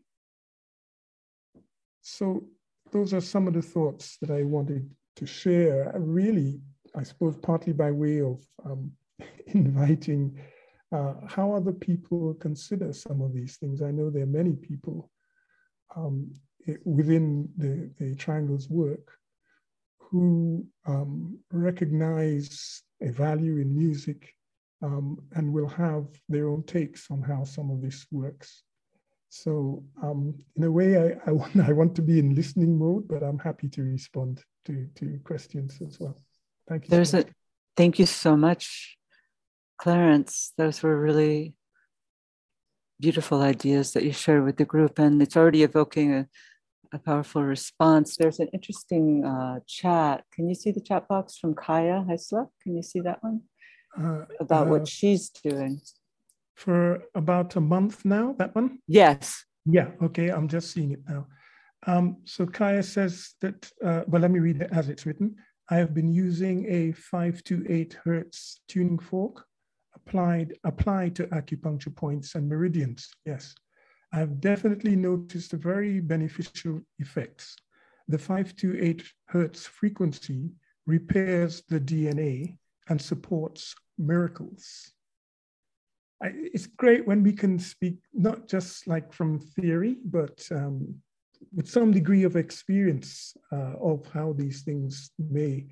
[2.01, 2.45] So,
[2.91, 6.61] those are some of the thoughts that I wanted to share, really,
[6.95, 8.91] I suppose, partly by way of um,
[9.47, 10.39] inviting
[10.91, 13.81] uh, how other people consider some of these things.
[13.81, 15.09] I know there are many people
[15.95, 16.31] um,
[16.85, 19.11] within the, the Triangle's work
[19.99, 24.35] who um, recognize a value in music
[24.81, 28.63] um, and will have their own takes on how some of this works.
[29.29, 33.07] So um, in a way, I, I, want, I want to be in listening mode,
[33.07, 36.17] but I'm happy to respond to, to questions as well.
[36.67, 36.89] Thank you.
[36.89, 37.25] There's so a,
[37.77, 38.97] thank you so much,
[39.77, 40.51] Clarence.
[40.57, 41.53] Those were really
[43.01, 46.27] beautiful ideas that you shared with the group, and it's already evoking a,
[46.93, 48.15] a powerful response.
[48.15, 50.23] There's an interesting uh, chat.
[50.31, 52.47] Can you see the chat box from Kaya Heisler?
[52.61, 53.41] Can you see that one?
[53.99, 55.81] Uh, About uh, what she's doing.
[56.55, 58.79] For about a month now, that one?
[58.87, 59.45] Yes.
[59.65, 61.27] Yeah, okay, I'm just seeing it now.
[61.87, 65.35] Um, so Kaya says that, uh, well, let me read it as it's written.
[65.69, 69.45] I have been using a 528 hertz tuning fork
[70.05, 73.09] applied, applied to acupuncture points and meridians.
[73.25, 73.55] Yes.
[74.13, 77.55] I've definitely noticed the very beneficial effects.
[78.07, 80.51] The 5 to 8 hertz frequency
[80.85, 82.57] repairs the DNA
[82.89, 84.91] and supports miracles.
[86.21, 90.95] I, it's great when we can speak not just like from theory, but um,
[91.55, 95.67] with some degree of experience uh, of how these things may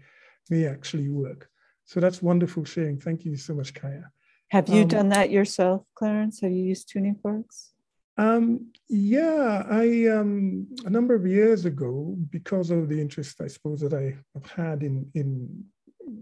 [0.50, 1.48] may actually work.
[1.86, 3.00] So that's wonderful sharing.
[3.00, 4.06] Thank you so much, Kaya.
[4.50, 6.42] Have you um, done that yourself, Clarence?
[6.42, 7.72] Have you used tuning forks?
[8.18, 13.80] Um, yeah, I um, a number of years ago, because of the interest I suppose
[13.82, 15.64] that I have had in in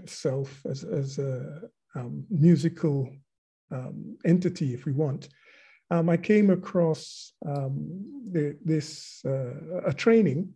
[0.05, 1.61] self as as a
[1.95, 3.09] um, musical
[3.71, 5.29] um, entity, if we want,
[5.89, 10.53] um, I came across um, the, this uh, a training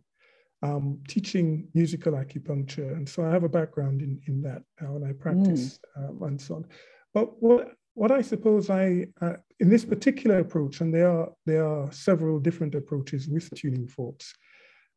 [0.62, 5.04] um, teaching musical acupuncture, and so I have a background in in that now, and
[5.04, 6.28] I practice mm.
[6.28, 6.66] and so on.
[7.14, 11.66] But what what I suppose I uh, in this particular approach, and there are there
[11.66, 14.34] are several different approaches with tuning forks.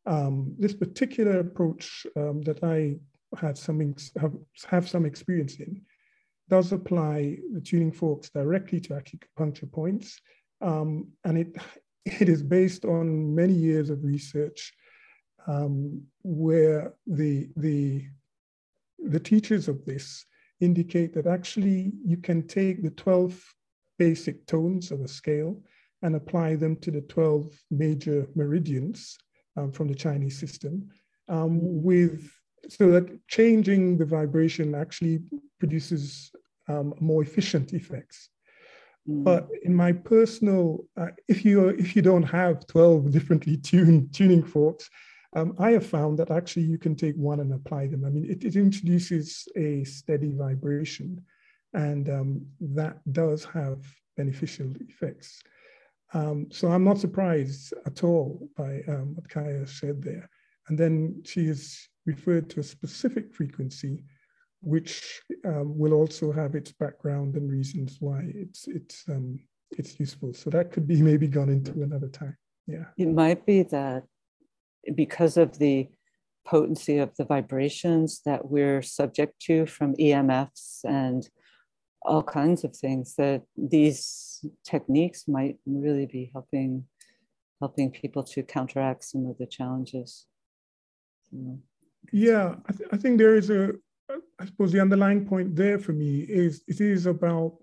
[0.06, 2.96] Um, this particular approach um, that I
[3.36, 4.34] had some have,
[4.70, 5.82] have some experience in
[6.48, 10.20] does apply the tuning forks directly to acupuncture points.
[10.60, 11.56] Um, and it,
[12.04, 14.72] it is based on many years of research
[15.46, 18.06] um, where the, the,
[18.98, 20.24] the teachers of this
[20.60, 23.54] indicate that actually you can take the 12
[23.98, 25.60] basic tones of a scale
[26.02, 29.16] and apply them to the 12 major meridians
[29.56, 30.88] um, from the Chinese system
[31.28, 32.30] um, with
[32.68, 35.20] so that changing the vibration actually
[35.58, 36.32] produces
[36.68, 38.28] um, more efficient effects.
[39.08, 39.24] Mm.
[39.24, 44.42] But in my personal, uh, if you if you don't have twelve differently tuned tuning
[44.42, 44.90] forks,
[45.36, 48.04] um, I have found that actually you can take one and apply them.
[48.06, 51.22] I mean, it, it introduces a steady vibration,
[51.74, 53.84] and um, that does have
[54.16, 55.42] beneficial effects.
[56.14, 60.28] Um, so I'm not surprised at all by um, what Kaya said there.
[60.68, 64.04] And then she has referred to a specific frequency
[64.62, 69.38] which um, will also have its background and reasons why it's it's um,
[69.72, 70.32] it's useful.
[70.32, 72.36] So that could be maybe gone into another time.
[72.66, 74.04] Yeah, it might be that
[74.94, 75.88] because of the
[76.46, 81.28] potency of the vibrations that we're subject to from EMFs and
[82.02, 86.84] all kinds of things that these techniques might really be helping
[87.60, 90.26] helping people to counteract some of the challenges.
[91.30, 91.58] So,
[92.12, 93.72] Yeah, I, th- I think there is a,
[94.38, 97.56] I suppose the underlying point there for me is it is about,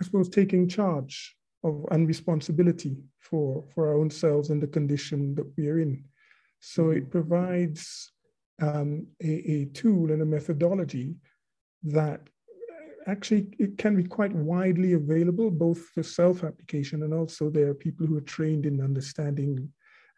[0.00, 5.34] I suppose, taking charge of and responsibility for, for our own selves and the condition
[5.34, 6.04] that we are in.
[6.60, 8.12] So it provides
[8.60, 11.16] um, a, a tool and a methodology
[11.84, 12.20] that
[13.06, 18.06] actually it can be quite widely available both for self-application and also there are people
[18.06, 19.72] who are trained in understanding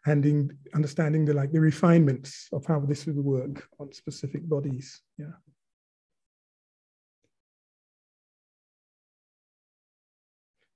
[0.05, 5.01] and in understanding the like the refinements of how this would work on specific bodies.
[5.17, 5.31] Yeah.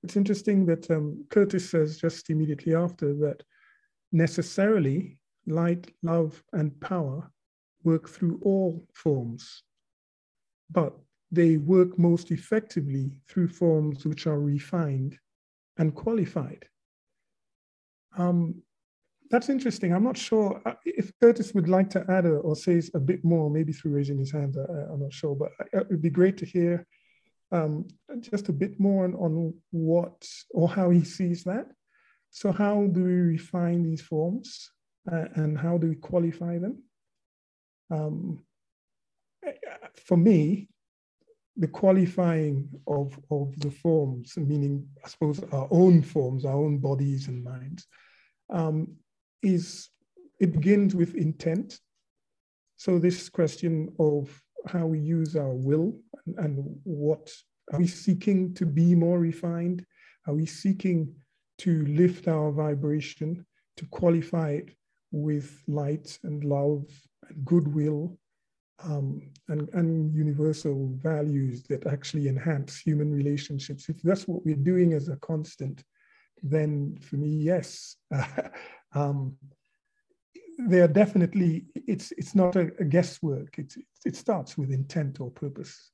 [0.02, 3.42] It's interesting that um, curtis says just immediately after that
[4.12, 7.30] necessarily light love and power
[7.84, 9.62] work through all forms
[10.70, 10.94] but
[11.30, 15.18] they work most effectively through forms which are refined
[15.76, 16.64] and qualified.
[18.16, 18.62] Um,
[19.30, 19.92] that's interesting.
[19.92, 23.24] I'm not sure uh, if Curtis would like to add a, or say a bit
[23.24, 24.56] more, maybe through raising his hand.
[24.56, 26.86] Uh, I'm not sure, but uh, it would be great to hear
[27.52, 27.86] um,
[28.20, 31.66] just a bit more on, on, what or how he sees that.
[32.30, 34.70] So, how do we refine these forms
[35.10, 36.82] uh, and how do we qualify them?
[37.90, 38.44] Um,
[39.96, 40.68] for me,
[41.56, 47.28] the qualifying of, of the forms, meaning, I suppose, our own forms, our own bodies
[47.28, 47.86] and minds,
[48.50, 48.96] um,
[49.42, 49.88] is
[50.40, 51.80] it begins with intent.
[52.76, 57.32] So this question of how we use our will and, and what
[57.72, 59.84] are we seeking to be more refined?
[60.26, 61.12] Are we seeking
[61.58, 63.44] to lift our vibration,
[63.78, 64.70] to qualify it
[65.10, 66.84] with light and love
[67.28, 68.18] and goodwill
[68.84, 73.88] um, and, and universal values that actually enhance human relationships.
[73.88, 75.82] If that's what we're doing as a constant,
[76.42, 77.96] then for me, yes.
[78.94, 79.36] um,
[80.60, 83.58] they are definitely, it's, it's not a, a guesswork.
[83.58, 85.90] It's, it starts with intent or purpose.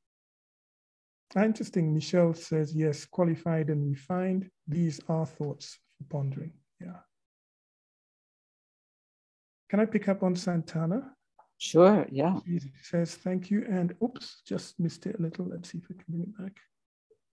[1.37, 4.49] Interesting, Michelle says, yes, qualified and refined.
[4.69, 6.53] These are thoughts for pondering.
[6.81, 7.01] Yeah.
[9.75, 11.03] Can I pick up on Santana?
[11.59, 12.39] Sure, yeah.
[12.47, 13.67] He says thank you.
[13.69, 15.47] And oops, just missed it a little.
[15.47, 16.53] Let's see if I can bring it back.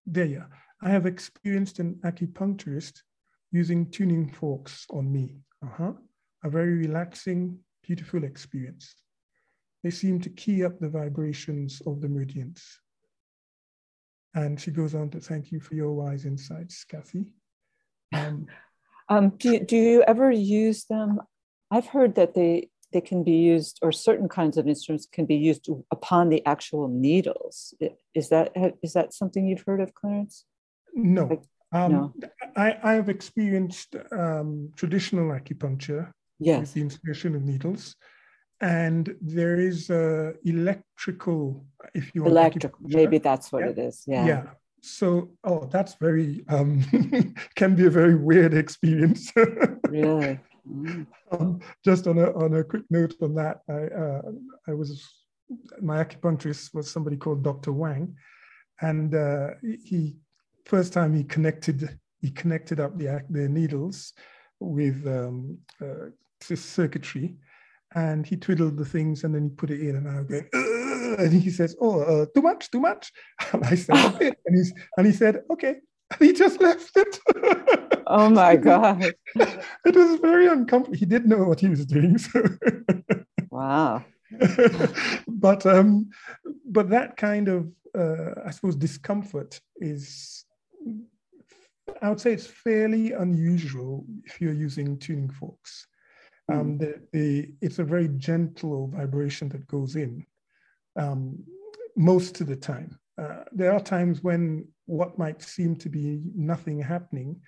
[0.08, 0.50] There you are.
[0.82, 3.02] I have experienced an acupuncturist
[3.52, 5.36] using tuning forks on me.
[5.64, 5.92] Uh-huh.
[6.44, 8.96] A very relaxing, beautiful experience.
[9.84, 12.64] They seem to key up the vibrations of the meridians.
[14.34, 17.26] And she goes on to thank you for your wise insights, Kathy.
[18.14, 18.48] Um,
[19.10, 21.20] um, do, do you ever use them?
[21.72, 25.36] I've heard that they they can be used, or certain kinds of instruments can be
[25.36, 27.74] used upon the actual needles.
[28.14, 28.52] Is that
[28.84, 30.46] is that something you've heard of, Clarence?
[30.94, 31.26] No.
[31.26, 32.14] Like, um, no.
[32.58, 36.60] I, I have experienced um, traditional acupuncture yes.
[36.60, 37.96] with the insertion of needles,
[38.60, 42.34] and there is uh, electrical, if you want.
[42.34, 43.70] Electrical, maybe that's what yeah?
[43.70, 44.04] it is.
[44.06, 44.26] Yeah.
[44.26, 44.44] Yeah.
[44.84, 46.84] So, oh, that's very um,
[47.56, 49.32] can be a very weird experience.
[49.88, 50.40] really.
[51.32, 54.22] Um, just on a on a quick note on that, I uh,
[54.68, 55.08] I was
[55.82, 57.72] my acupuncturist was somebody called Dr.
[57.72, 58.16] Wang,
[58.82, 60.18] and uh, he
[60.66, 64.14] first time he connected he connected up the the needles
[64.60, 66.10] with um, uh,
[66.40, 67.36] circuitry,
[67.96, 70.48] and he twiddled the things and then he put it in, and I was going.
[71.18, 73.12] And he says, "Oh, uh, too much, too much."
[73.54, 75.76] And I said, and he's and he said, "Okay,"
[76.12, 77.20] and he just left it.
[78.12, 82.44] oh my god it was very uncomfortable he did know what he was doing so
[83.52, 84.04] wow
[85.28, 86.10] but um
[86.66, 90.46] but that kind of uh, i suppose discomfort is
[92.02, 95.88] i would say it's fairly unusual if you're using tuning forks
[96.52, 96.78] um, hmm.
[96.78, 100.26] the, the, it's a very gentle vibration that goes in
[100.96, 101.38] um,
[101.96, 102.98] most of the time.
[103.22, 107.40] Uh, there are times when what might seem to be nothing happening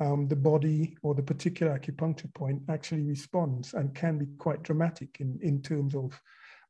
[0.00, 5.18] um, the body or the particular acupuncture point actually responds and can be quite dramatic
[5.20, 6.18] in, in terms of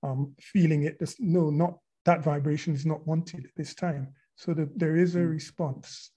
[0.03, 0.97] um, feeling it.
[1.01, 4.09] As, no, not that vibration is not wanted at this time.
[4.35, 5.27] So that there is a hmm.
[5.29, 6.11] response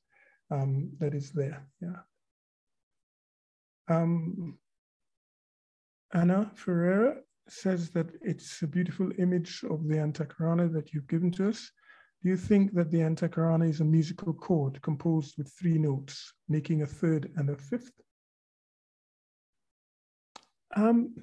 [0.49, 1.67] um, that is there.
[1.81, 1.99] Yeah.
[3.89, 4.57] Um,
[6.13, 7.17] Anna Ferreira
[7.49, 11.69] says that it's a beautiful image of the Antakarana that you've given to us.
[12.23, 16.81] Do you think that the antakarana is a musical chord composed with three notes, making
[16.81, 17.91] a third and a fifth?
[20.73, 21.15] Um,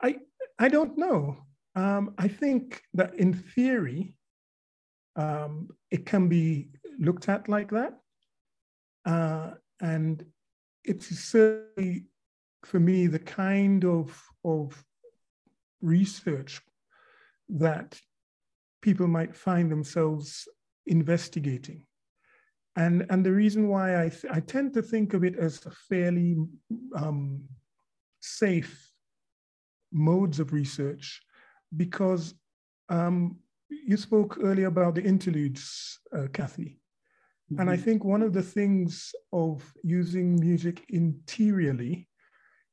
[0.00, 0.18] I,
[0.60, 1.38] I don't know.
[1.74, 4.14] Um, I think that in theory,
[5.16, 6.68] um, it can be
[7.00, 7.98] looked at like that.
[9.04, 10.24] Uh, and
[10.84, 12.06] it's certainly,
[12.64, 14.84] for me, the kind of, of
[15.82, 16.60] research
[17.48, 18.00] that
[18.82, 20.48] people might find themselves
[20.86, 21.82] investigating.
[22.76, 26.36] And, and the reason why I, I tend to think of it as a fairly
[26.94, 27.42] um,
[28.20, 28.92] safe
[29.92, 31.22] modes of research,
[31.76, 32.34] because
[32.88, 33.38] um,
[33.70, 36.78] you spoke earlier about the interludes, uh, Kathy.
[37.50, 37.60] Mm-hmm.
[37.60, 37.82] And I mm-hmm.
[37.82, 42.08] think one of the things of using music interiorly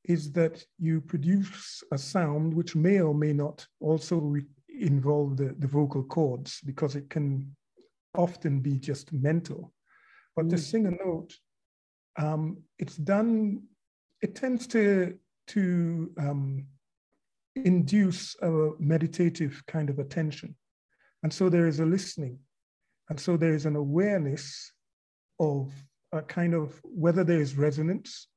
[0.04, 4.45] is that you produce a sound which may or may not also re-
[4.80, 7.56] involve the, the vocal cords because it can
[8.16, 9.74] often be just mental.
[10.36, 10.50] But mm.
[10.52, 11.34] to sing a note,
[12.18, 13.64] um, it's done,
[14.22, 15.18] it tends to,
[15.48, 16.66] to um,
[17.56, 20.56] induce a meditative kind of attention.
[21.24, 22.40] And so there is a listening.
[23.10, 24.72] And so there is an awareness
[25.40, 25.72] of
[26.12, 28.28] a kind of whether there is resonance.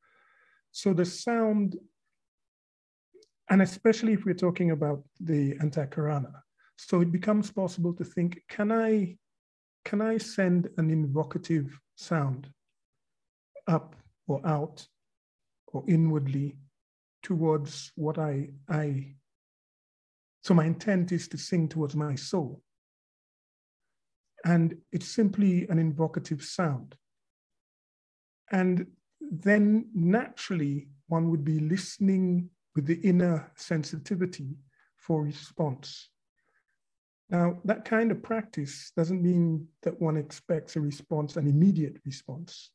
[0.73, 1.77] So the sound,
[3.51, 6.33] and especially if we're talking about the Antakarana,
[6.77, 9.17] so it becomes possible to think, can I,
[9.85, 12.49] can I send an invocative sound
[13.67, 14.87] up or out
[15.69, 16.59] or inwardly
[17.23, 19.15] towards what I, I,
[20.43, 22.63] so my intent is to sing towards my soul.
[24.45, 26.95] And it's simply an invocative sound.
[28.53, 28.87] And
[29.21, 34.57] then naturally, one would be listening with the inner sensitivity
[34.97, 36.11] for response.
[37.31, 42.71] Now, that kind of practice doesn't mean that one expects a response, an immediate response.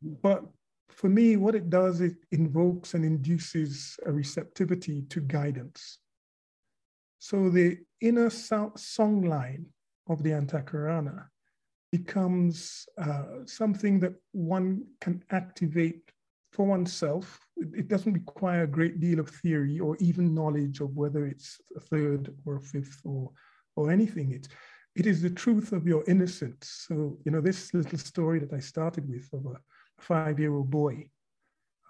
[0.00, 0.44] But
[0.90, 5.98] for me, what it does, it invokes and induces a receptivity to guidance.
[7.18, 9.66] So the inner so- song line
[10.08, 11.26] of the Antakarana
[11.90, 16.12] becomes uh, something that one can activate
[16.56, 17.38] for oneself.
[17.56, 21.80] It doesn't require a great deal of theory or even knowledge of whether it's a
[21.80, 23.30] third or a fifth or,
[23.76, 24.32] or anything.
[24.32, 24.48] It,
[24.94, 26.86] it is the truth of your innocence.
[26.88, 29.58] So, you know, this little story that I started with of a
[30.00, 31.10] five year old boy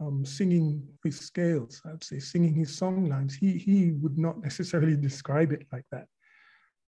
[0.00, 4.96] um, singing his scales, I'd say, singing his song lines, he, he would not necessarily
[5.08, 6.08] describe it like that.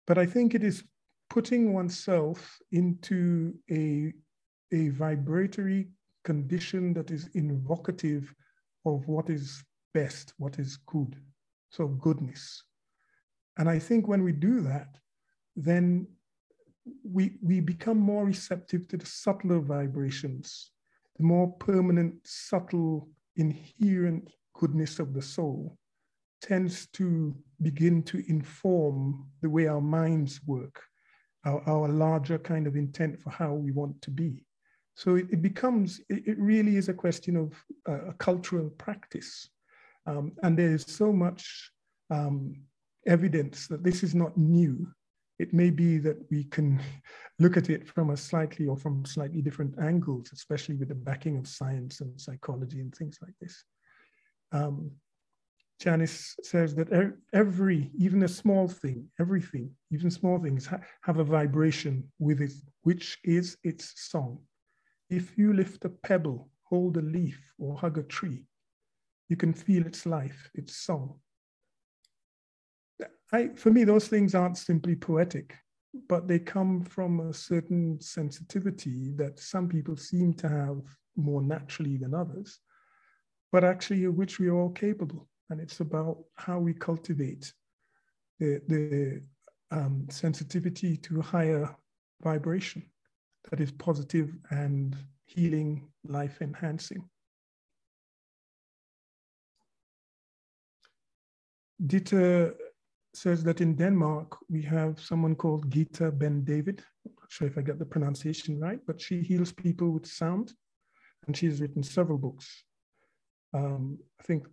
[0.05, 0.83] But I think it is
[1.31, 4.13] putting oneself into a,
[4.73, 5.91] a vibratory
[6.31, 8.25] condition that is invocative
[8.85, 9.65] of what is
[9.95, 11.17] best, what is good,
[11.71, 12.63] so goodness.
[13.57, 14.91] And I think when we do that,
[15.57, 16.07] then
[17.03, 20.71] we, we become more receptive to the subtler vibrations,
[21.17, 25.79] the more permanent, subtle, inherent goodness of the soul
[26.43, 30.83] tends to begin to inform the way our minds work
[31.45, 34.45] our, our larger kind of intent for how we want to be.
[34.99, 37.53] So it, it becomes, it, it, really is a question of
[37.89, 39.49] uh, a cultural practice.
[40.07, 41.71] Um, and there is so much
[42.11, 42.57] um,
[43.07, 44.89] evidence that this is not new.
[45.39, 46.81] It may be that we can
[47.39, 51.39] look at it from a slightly or from slightly different angles, especially with the backing
[51.39, 53.63] of science and psychology and things like this.
[54.51, 54.91] Um,
[55.79, 61.25] Janice says that every, even a small thing, everything, even small things ha have a
[61.39, 62.51] vibration with it,
[62.83, 64.41] which is its song.
[65.11, 68.45] If you lift a pebble, hold a leaf, or hug a tree,
[69.29, 71.19] you can feel its life, its song.
[73.33, 75.55] I, for me, those things aren't simply poetic,
[76.09, 80.81] but they come from a certain sensitivity that some people seem to have
[81.17, 82.61] more naturally than others,
[83.53, 87.53] but actually of which we are all capable and it's about how we cultivate
[88.39, 89.23] the, the
[89.71, 91.75] um, sensitivity to higher
[92.23, 92.83] vibration
[93.51, 94.97] that is positive and
[95.27, 97.09] healing, life enhancing.
[101.83, 102.55] Dieter
[103.15, 106.83] says that in Denmark, we have someone called Githa Ben-David.
[107.07, 110.53] I'm not sure if I get the pronunciation right, but she heals people with sound.
[111.27, 112.65] And she has written several books.
[113.55, 114.47] Um, I think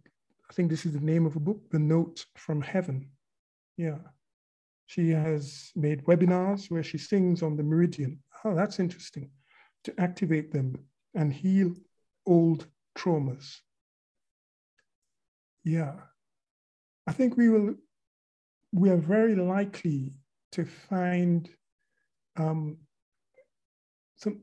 [0.50, 3.10] I think this is the name of a book, The Note from Heaven.
[3.78, 3.98] Yeah.
[4.88, 8.20] She has made webinars where she sings on the meridian.
[8.46, 9.32] Oh, that's interesting.
[9.86, 10.86] To activate them
[11.16, 11.74] and heal
[12.28, 12.68] old
[12.98, 13.58] traumas.
[15.64, 15.96] Yeah.
[17.08, 17.76] I think we will,
[18.72, 20.14] we are very likely
[20.52, 21.50] to find
[22.38, 22.78] um,
[24.16, 24.42] some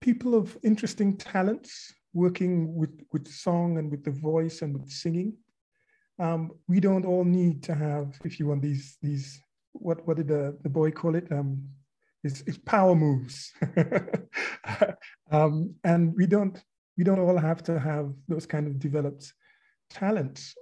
[0.00, 5.36] people of interesting talents working with, with song and with the voice and with singing.
[6.18, 9.40] Um, we don't all need to have, if you want these, these
[9.72, 11.30] what, what did the, the boy call it?
[11.30, 11.68] Um,
[12.26, 13.52] it's, power moves.
[15.30, 16.62] um, and we don't,
[16.96, 19.32] we don't all have to have those kind of developed
[19.90, 20.54] talents.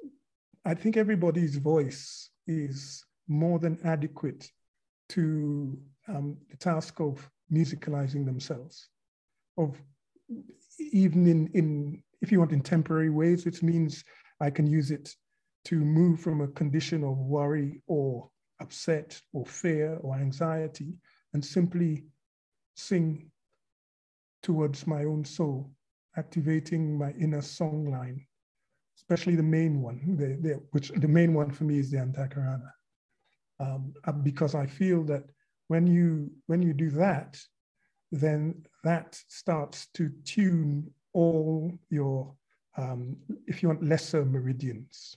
[0.65, 4.51] I think everybody's voice is more than adequate
[5.11, 8.89] to um, the task of musicalizing themselves,
[9.57, 9.81] of
[10.93, 14.05] even in, in, if you want, in temporary ways, which means
[14.41, 15.15] I can use it
[15.67, 18.29] to move from a condition of worry or
[18.61, 20.95] upset or fear or anxiety
[21.35, 22.05] and simply
[22.77, 23.31] sing
[24.43, 25.71] towards my own soul,
[26.17, 28.25] activating my inner song line,
[28.97, 32.71] especially the main one, the, the, which the main one for me is the Antahkarana.
[33.61, 35.25] Um, uh, because I feel that
[35.69, 37.41] when you when you do that,
[38.13, 42.35] then that starts to tune all your,
[42.77, 43.17] um,
[43.47, 45.17] if you want, lesser meridians.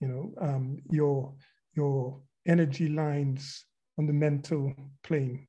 [0.00, 1.32] You know, um, your
[1.74, 3.64] your energy lines
[3.98, 4.72] on the mental
[5.02, 5.46] plane,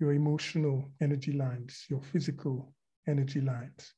[0.00, 2.74] your emotional energy lines, your physical
[3.08, 3.94] energy lines.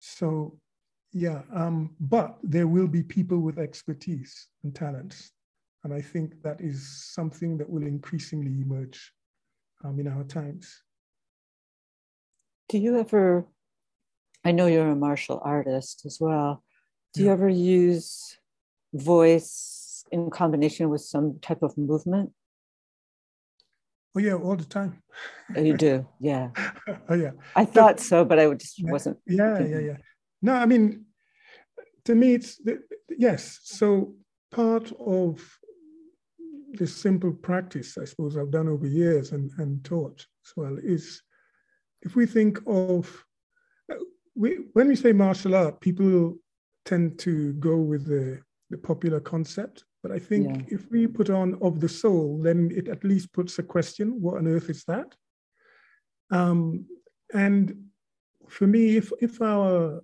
[0.00, 0.58] So,
[1.12, 5.32] yeah, um, but there will be people with expertise and talents.
[5.84, 9.12] And I think that is something that will increasingly emerge
[9.84, 10.82] um, in our times.
[12.68, 13.46] Do you ever,
[14.44, 16.62] I know you're a martial artist as well,
[17.14, 17.26] do yeah.
[17.26, 18.36] you ever use
[18.92, 22.32] voice in combination with some type of movement?
[24.18, 25.00] Oh yeah, all the time.
[25.56, 26.48] Oh, you do, yeah.
[27.08, 27.30] oh yeah.
[27.54, 29.16] I thought so, but I just wasn't.
[29.28, 29.96] Yeah, yeah, yeah.
[30.42, 31.04] No, I mean,
[32.04, 32.60] to me, it's
[33.16, 33.60] yes.
[33.62, 34.14] So
[34.50, 35.40] part of
[36.72, 41.22] this simple practice, I suppose, I've done over years and, and taught as well, is
[42.02, 43.24] if we think of
[43.92, 43.98] uh,
[44.34, 46.34] we, when we say martial art, people
[46.84, 48.40] tend to go with the,
[48.70, 49.84] the popular concept.
[50.02, 50.76] But I think yeah.
[50.76, 54.38] if we put on of the soul, then it at least puts a question: What
[54.38, 55.14] on earth is that?
[56.30, 56.86] Um,
[57.34, 57.84] and
[58.48, 60.02] for me, if if our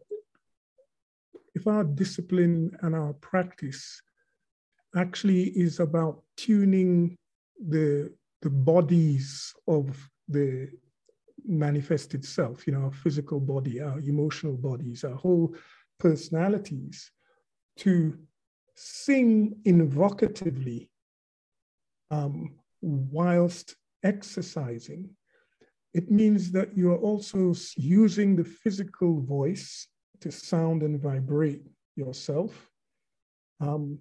[1.55, 4.03] if our discipline and our practice
[4.97, 7.17] actually is about tuning
[7.69, 9.97] the the bodies of
[10.29, 10.69] the
[11.47, 15.55] manifest itself, you know, our physical body, our emotional bodies, our whole
[15.99, 17.11] personalities,
[17.77, 18.19] to
[18.75, 20.91] sing invocatively
[22.11, 25.11] um, whilst exercising.
[25.93, 29.89] It means that you are also using the physical voice
[30.21, 31.63] to sound and vibrate
[31.97, 32.69] yourself.
[33.61, 34.01] Um,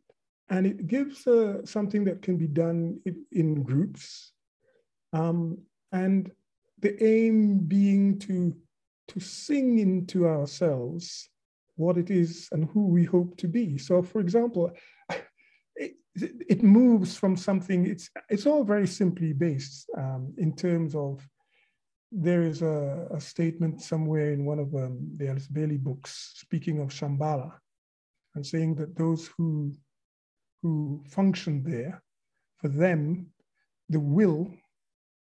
[0.50, 4.34] and it gives uh, something that can be done in, in groups.
[5.14, 5.60] Um,
[5.92, 6.32] and
[6.80, 8.56] the aim being to,
[9.10, 11.30] to sing into ourselves
[11.84, 13.78] what it is and who we hope to be.
[13.78, 14.72] So, for example,
[15.76, 21.28] it, it moves from something, it's, it's all very simply based um, in terms of
[22.12, 26.80] there is a, a, statement somewhere in one of um, the Alice Bailey books speaking
[26.80, 27.52] of Shamballa
[28.36, 29.74] and saying that those who,
[30.62, 32.04] who function there,
[32.58, 33.28] for them,
[33.90, 34.54] the will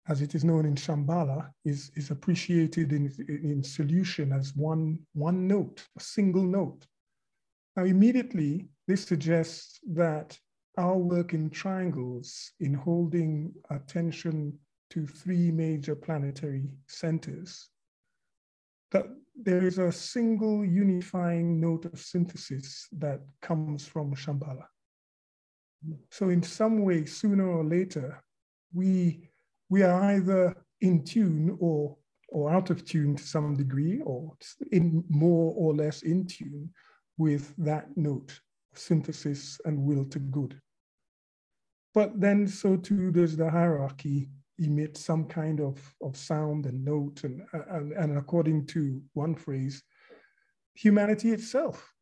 [0.08, 5.46] as it is known in Shamballa, is, is appreciated in, in solution as one, one
[5.46, 6.86] note, a single note.
[7.76, 10.38] Now, immediately, this suggests that
[10.76, 14.58] our work in triangles, in holding attention
[14.90, 17.68] to three major planetary centers,
[18.90, 24.66] that there is a single unifying note of synthesis that comes from Shamballa.
[26.10, 28.22] So, in some way, sooner or later,
[28.72, 29.31] we
[29.72, 31.96] we are either in tune or
[32.28, 34.32] or out of tune to some degree, or
[34.70, 36.70] in more or less in tune
[37.18, 38.32] with that note
[38.72, 40.58] of synthesis and will to good.
[41.94, 47.24] But then so too does the hierarchy emit some kind of, of sound and note,
[47.24, 49.82] and, and, and according to one phrase,
[50.74, 51.92] humanity itself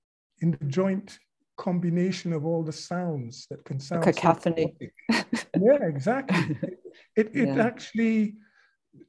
[0.42, 1.18] in the joint
[1.60, 4.02] combination of all the sounds that can sound.
[4.02, 4.74] A cacophony.
[5.12, 5.26] So
[5.60, 6.56] yeah, exactly.
[7.16, 7.64] It, it yeah.
[7.64, 8.36] actually,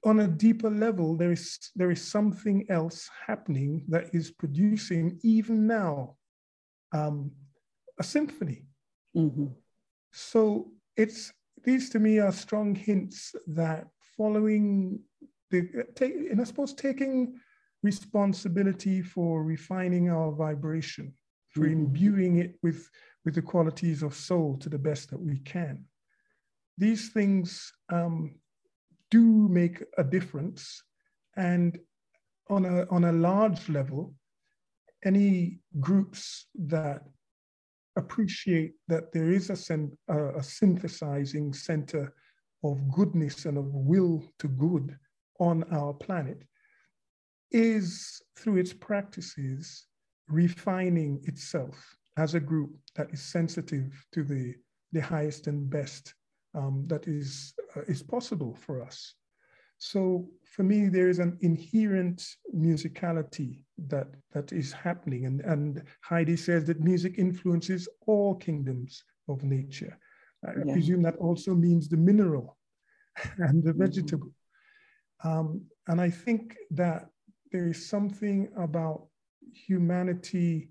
[0.03, 5.67] on a deeper level, there is there is something else happening that is producing even
[5.67, 6.15] now
[6.99, 7.31] um,
[7.99, 8.65] a symphony.
[9.15, 9.47] Mm-hmm.
[10.11, 11.33] So it's
[11.63, 13.87] these to me are strong hints that
[14.17, 14.99] following
[15.51, 15.61] the
[15.95, 17.39] take, and I suppose taking
[17.83, 21.13] responsibility for refining our vibration,
[21.51, 21.85] for mm-hmm.
[21.85, 22.89] imbuing it with
[23.23, 25.85] with the qualities of soul to the best that we can
[26.77, 28.33] these things um,
[29.11, 30.83] do make a difference.
[31.37, 31.77] And
[32.49, 34.15] on a, on a large level,
[35.05, 37.03] any groups that
[37.95, 42.13] appreciate that there is a, a synthesizing center
[42.63, 44.97] of goodness and of will to good
[45.39, 46.41] on our planet
[47.51, 49.87] is through its practices
[50.31, 54.55] refining itself as a group that is sensitive to the,
[54.91, 56.13] the highest and best
[56.53, 59.15] um, that is, uh, is possible for us.
[59.77, 62.23] So for me, there is an inherent
[62.55, 65.25] musicality that, that is happening.
[65.25, 69.97] And, and Heidi says that music influences all kingdoms of nature.
[70.45, 70.73] I yeah.
[70.73, 72.57] presume that also means the mineral
[73.37, 73.81] and the mm-hmm.
[73.81, 74.31] vegetable.
[75.23, 77.07] Um, and I think that
[77.51, 79.07] there is something about
[79.53, 80.69] humanity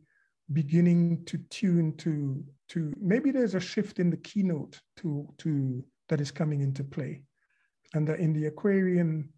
[0.52, 6.20] beginning to tune to to maybe there's a shift in the keynote to to that
[6.20, 7.22] is coming into play.
[7.94, 9.28] And that in the aquarian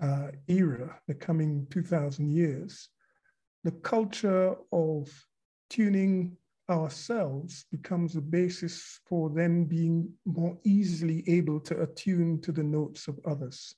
[0.00, 2.88] uh, era the coming 2000 years
[3.64, 5.08] the culture of
[5.70, 6.36] tuning
[6.70, 13.08] ourselves becomes a basis for then being more easily able to attune to the notes
[13.08, 13.74] of others.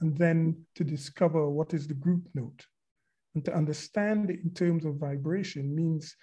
[0.00, 2.64] And then to discover what is the group note
[3.34, 6.16] and to understand it in terms of vibration means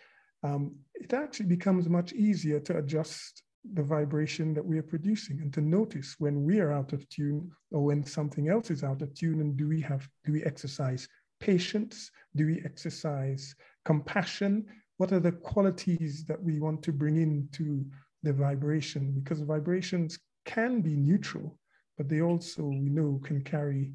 [0.43, 3.43] um, it actually becomes much easier to adjust
[3.74, 7.49] the vibration that we are producing and to notice when we are out of tune
[7.72, 11.08] or when something else is out of tune and do we have do we exercise
[11.39, 12.12] patience?
[12.36, 14.66] Do we exercise compassion?
[14.97, 17.86] What are the qualities that we want to bring into
[18.24, 19.12] the vibration?
[19.12, 21.58] Because vibrations can be neutral
[21.97, 23.91] but they also we know can carry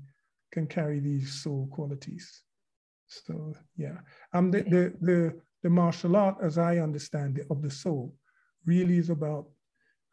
[0.51, 2.43] can carry these soul qualities
[3.25, 3.99] so yeah,
[4.33, 8.15] um, the, the, the, the martial art, as I understand it, of the soul,
[8.67, 9.47] really is about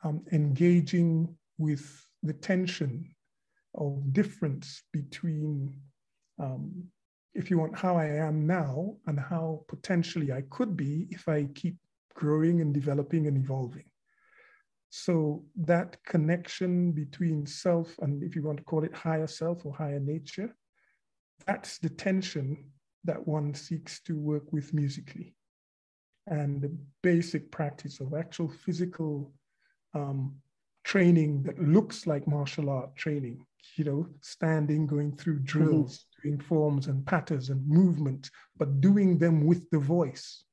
[0.03, 3.05] um, engaging with the tension
[3.75, 5.73] of difference between,
[6.39, 6.83] um,
[7.33, 11.45] if you want, how I am now and how potentially I could be if I
[11.55, 11.77] keep
[12.13, 13.85] growing and developing and evolving.
[14.89, 19.73] So that connection between self and, if you want to call it higher self or
[19.73, 20.55] higher nature,
[21.45, 22.71] that's the tension
[23.05, 25.35] that one seeks to work with musically.
[26.27, 29.31] And the basic practice of actual physical
[29.95, 30.35] um,
[30.83, 33.45] training that looks like martial art training,
[33.75, 35.45] you know, standing, going through mm-hmm.
[35.45, 36.29] drills, mm-hmm.
[36.29, 40.43] doing forms and patterns and movement, but doing them with the voice.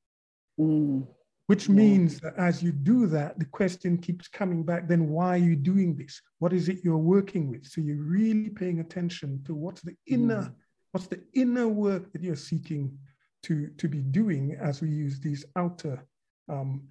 [0.59, 1.07] Mm.
[1.45, 5.37] Which means that as you do that, the question keeps coming back then why are
[5.37, 6.21] you doing this?
[6.39, 7.65] What is it you're working with?
[7.65, 10.53] So you're really paying attention to what's the inner mm
[10.91, 12.97] What's the inner work that you're seeking
[13.43, 16.05] to, to be doing as we use these outer
[16.49, 16.87] um,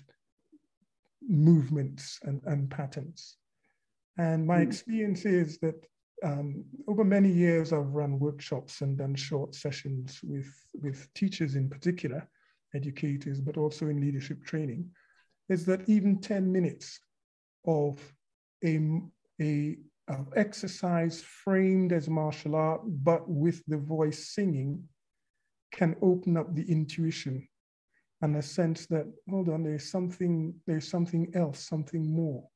[1.26, 3.36] movements and, and patterns?
[4.18, 4.66] And my mm.
[4.66, 5.86] experience is that
[6.22, 11.68] um, over many years, I've run workshops and done short sessions with, with teachers in
[11.68, 12.26] particular,
[12.74, 14.90] educators, but also in leadership training,
[15.48, 17.00] is that even 10 minutes
[17.66, 18.00] of
[18.64, 18.80] a,
[19.40, 19.76] a
[20.08, 24.84] of exercise framed as martial art, but with the voice singing,
[25.72, 27.46] can open up the intuition
[28.22, 32.48] and a sense that hold on, there's something, there's something else, something more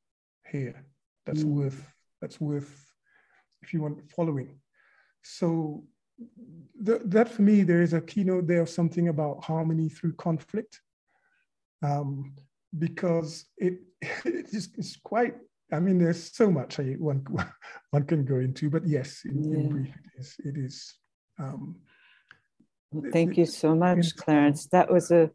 [0.51, 0.85] here
[1.27, 1.51] that's mm.
[1.51, 1.87] worth
[2.21, 2.93] that's worth,
[3.63, 4.61] if you want, following.
[5.23, 5.85] So
[6.85, 10.81] th- that for me, there is a keynote there of something about harmony through conflict,
[11.83, 12.35] um,
[12.79, 13.81] because it,
[14.25, 15.35] it is it's quite
[15.73, 17.25] I mean, there's so much one
[17.91, 19.59] one can go into, but yes, in, yeah.
[19.59, 20.37] in brief, it is.
[20.45, 20.95] It is
[21.39, 21.77] um,
[22.93, 24.67] well, thank you so much, Clarence.
[24.67, 25.31] That was a,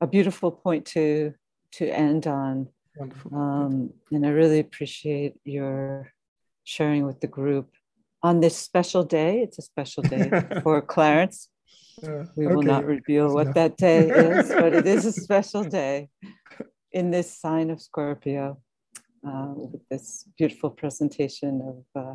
[0.00, 1.32] a beautiful point to
[1.72, 2.68] to end on.
[2.96, 3.34] Wonderful.
[3.34, 6.12] Um, and I really appreciate your
[6.64, 7.70] sharing with the group
[8.22, 9.42] on this special day.
[9.42, 10.30] It's a special day
[10.62, 11.48] for Clarence.
[12.02, 12.66] Uh, we will okay.
[12.66, 16.08] not reveal what that day is, but it is a special day
[16.92, 18.60] in this sign of Scorpio
[19.28, 20.06] uh, with this
[20.38, 22.14] beautiful presentation of uh,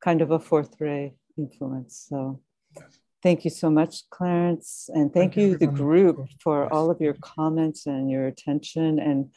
[0.00, 2.06] kind of a fourth ray influence.
[2.08, 2.40] So
[3.22, 4.88] thank you so much, Clarence.
[4.92, 6.70] And thank, thank you, the group, for yes.
[6.72, 8.98] all of your comments and your attention.
[8.98, 9.32] And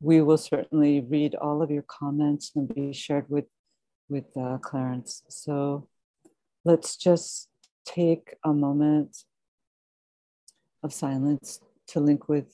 [0.00, 3.46] we will certainly read all of your comments and be shared with,
[4.08, 5.22] with uh, Clarence.
[5.28, 5.88] So
[6.64, 7.48] let's just
[7.84, 9.16] take a moment
[10.82, 12.48] of silence to link with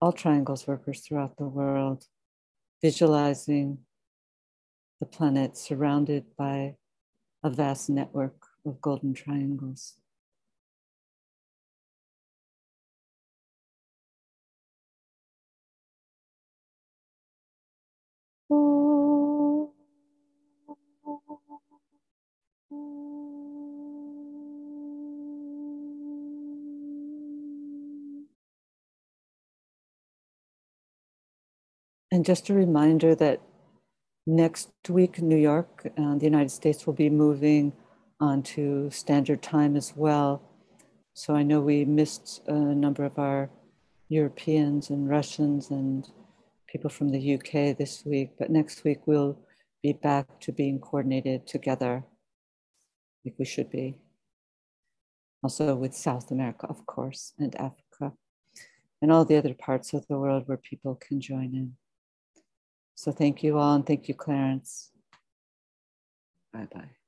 [0.00, 2.04] all triangles workers throughout the world
[2.82, 3.78] visualizing
[5.00, 6.76] the planet surrounded by
[7.42, 9.96] a vast network of golden triangles.
[32.20, 33.40] And just a reminder that
[34.26, 37.72] next week, New York, uh, the United States will be moving
[38.20, 40.42] onto standard time as well.
[41.14, 43.48] So I know we missed a number of our
[44.10, 46.06] Europeans and Russians and
[46.66, 49.38] people from the UK this week, but next week we'll
[49.82, 52.04] be back to being coordinated together
[53.24, 53.96] like we should be.
[55.42, 58.12] Also with South America, of course, and Africa,
[59.00, 61.76] and all the other parts of the world where people can join in.
[63.00, 64.90] So thank you all, and thank you, Clarence.
[66.52, 66.99] Bye bye.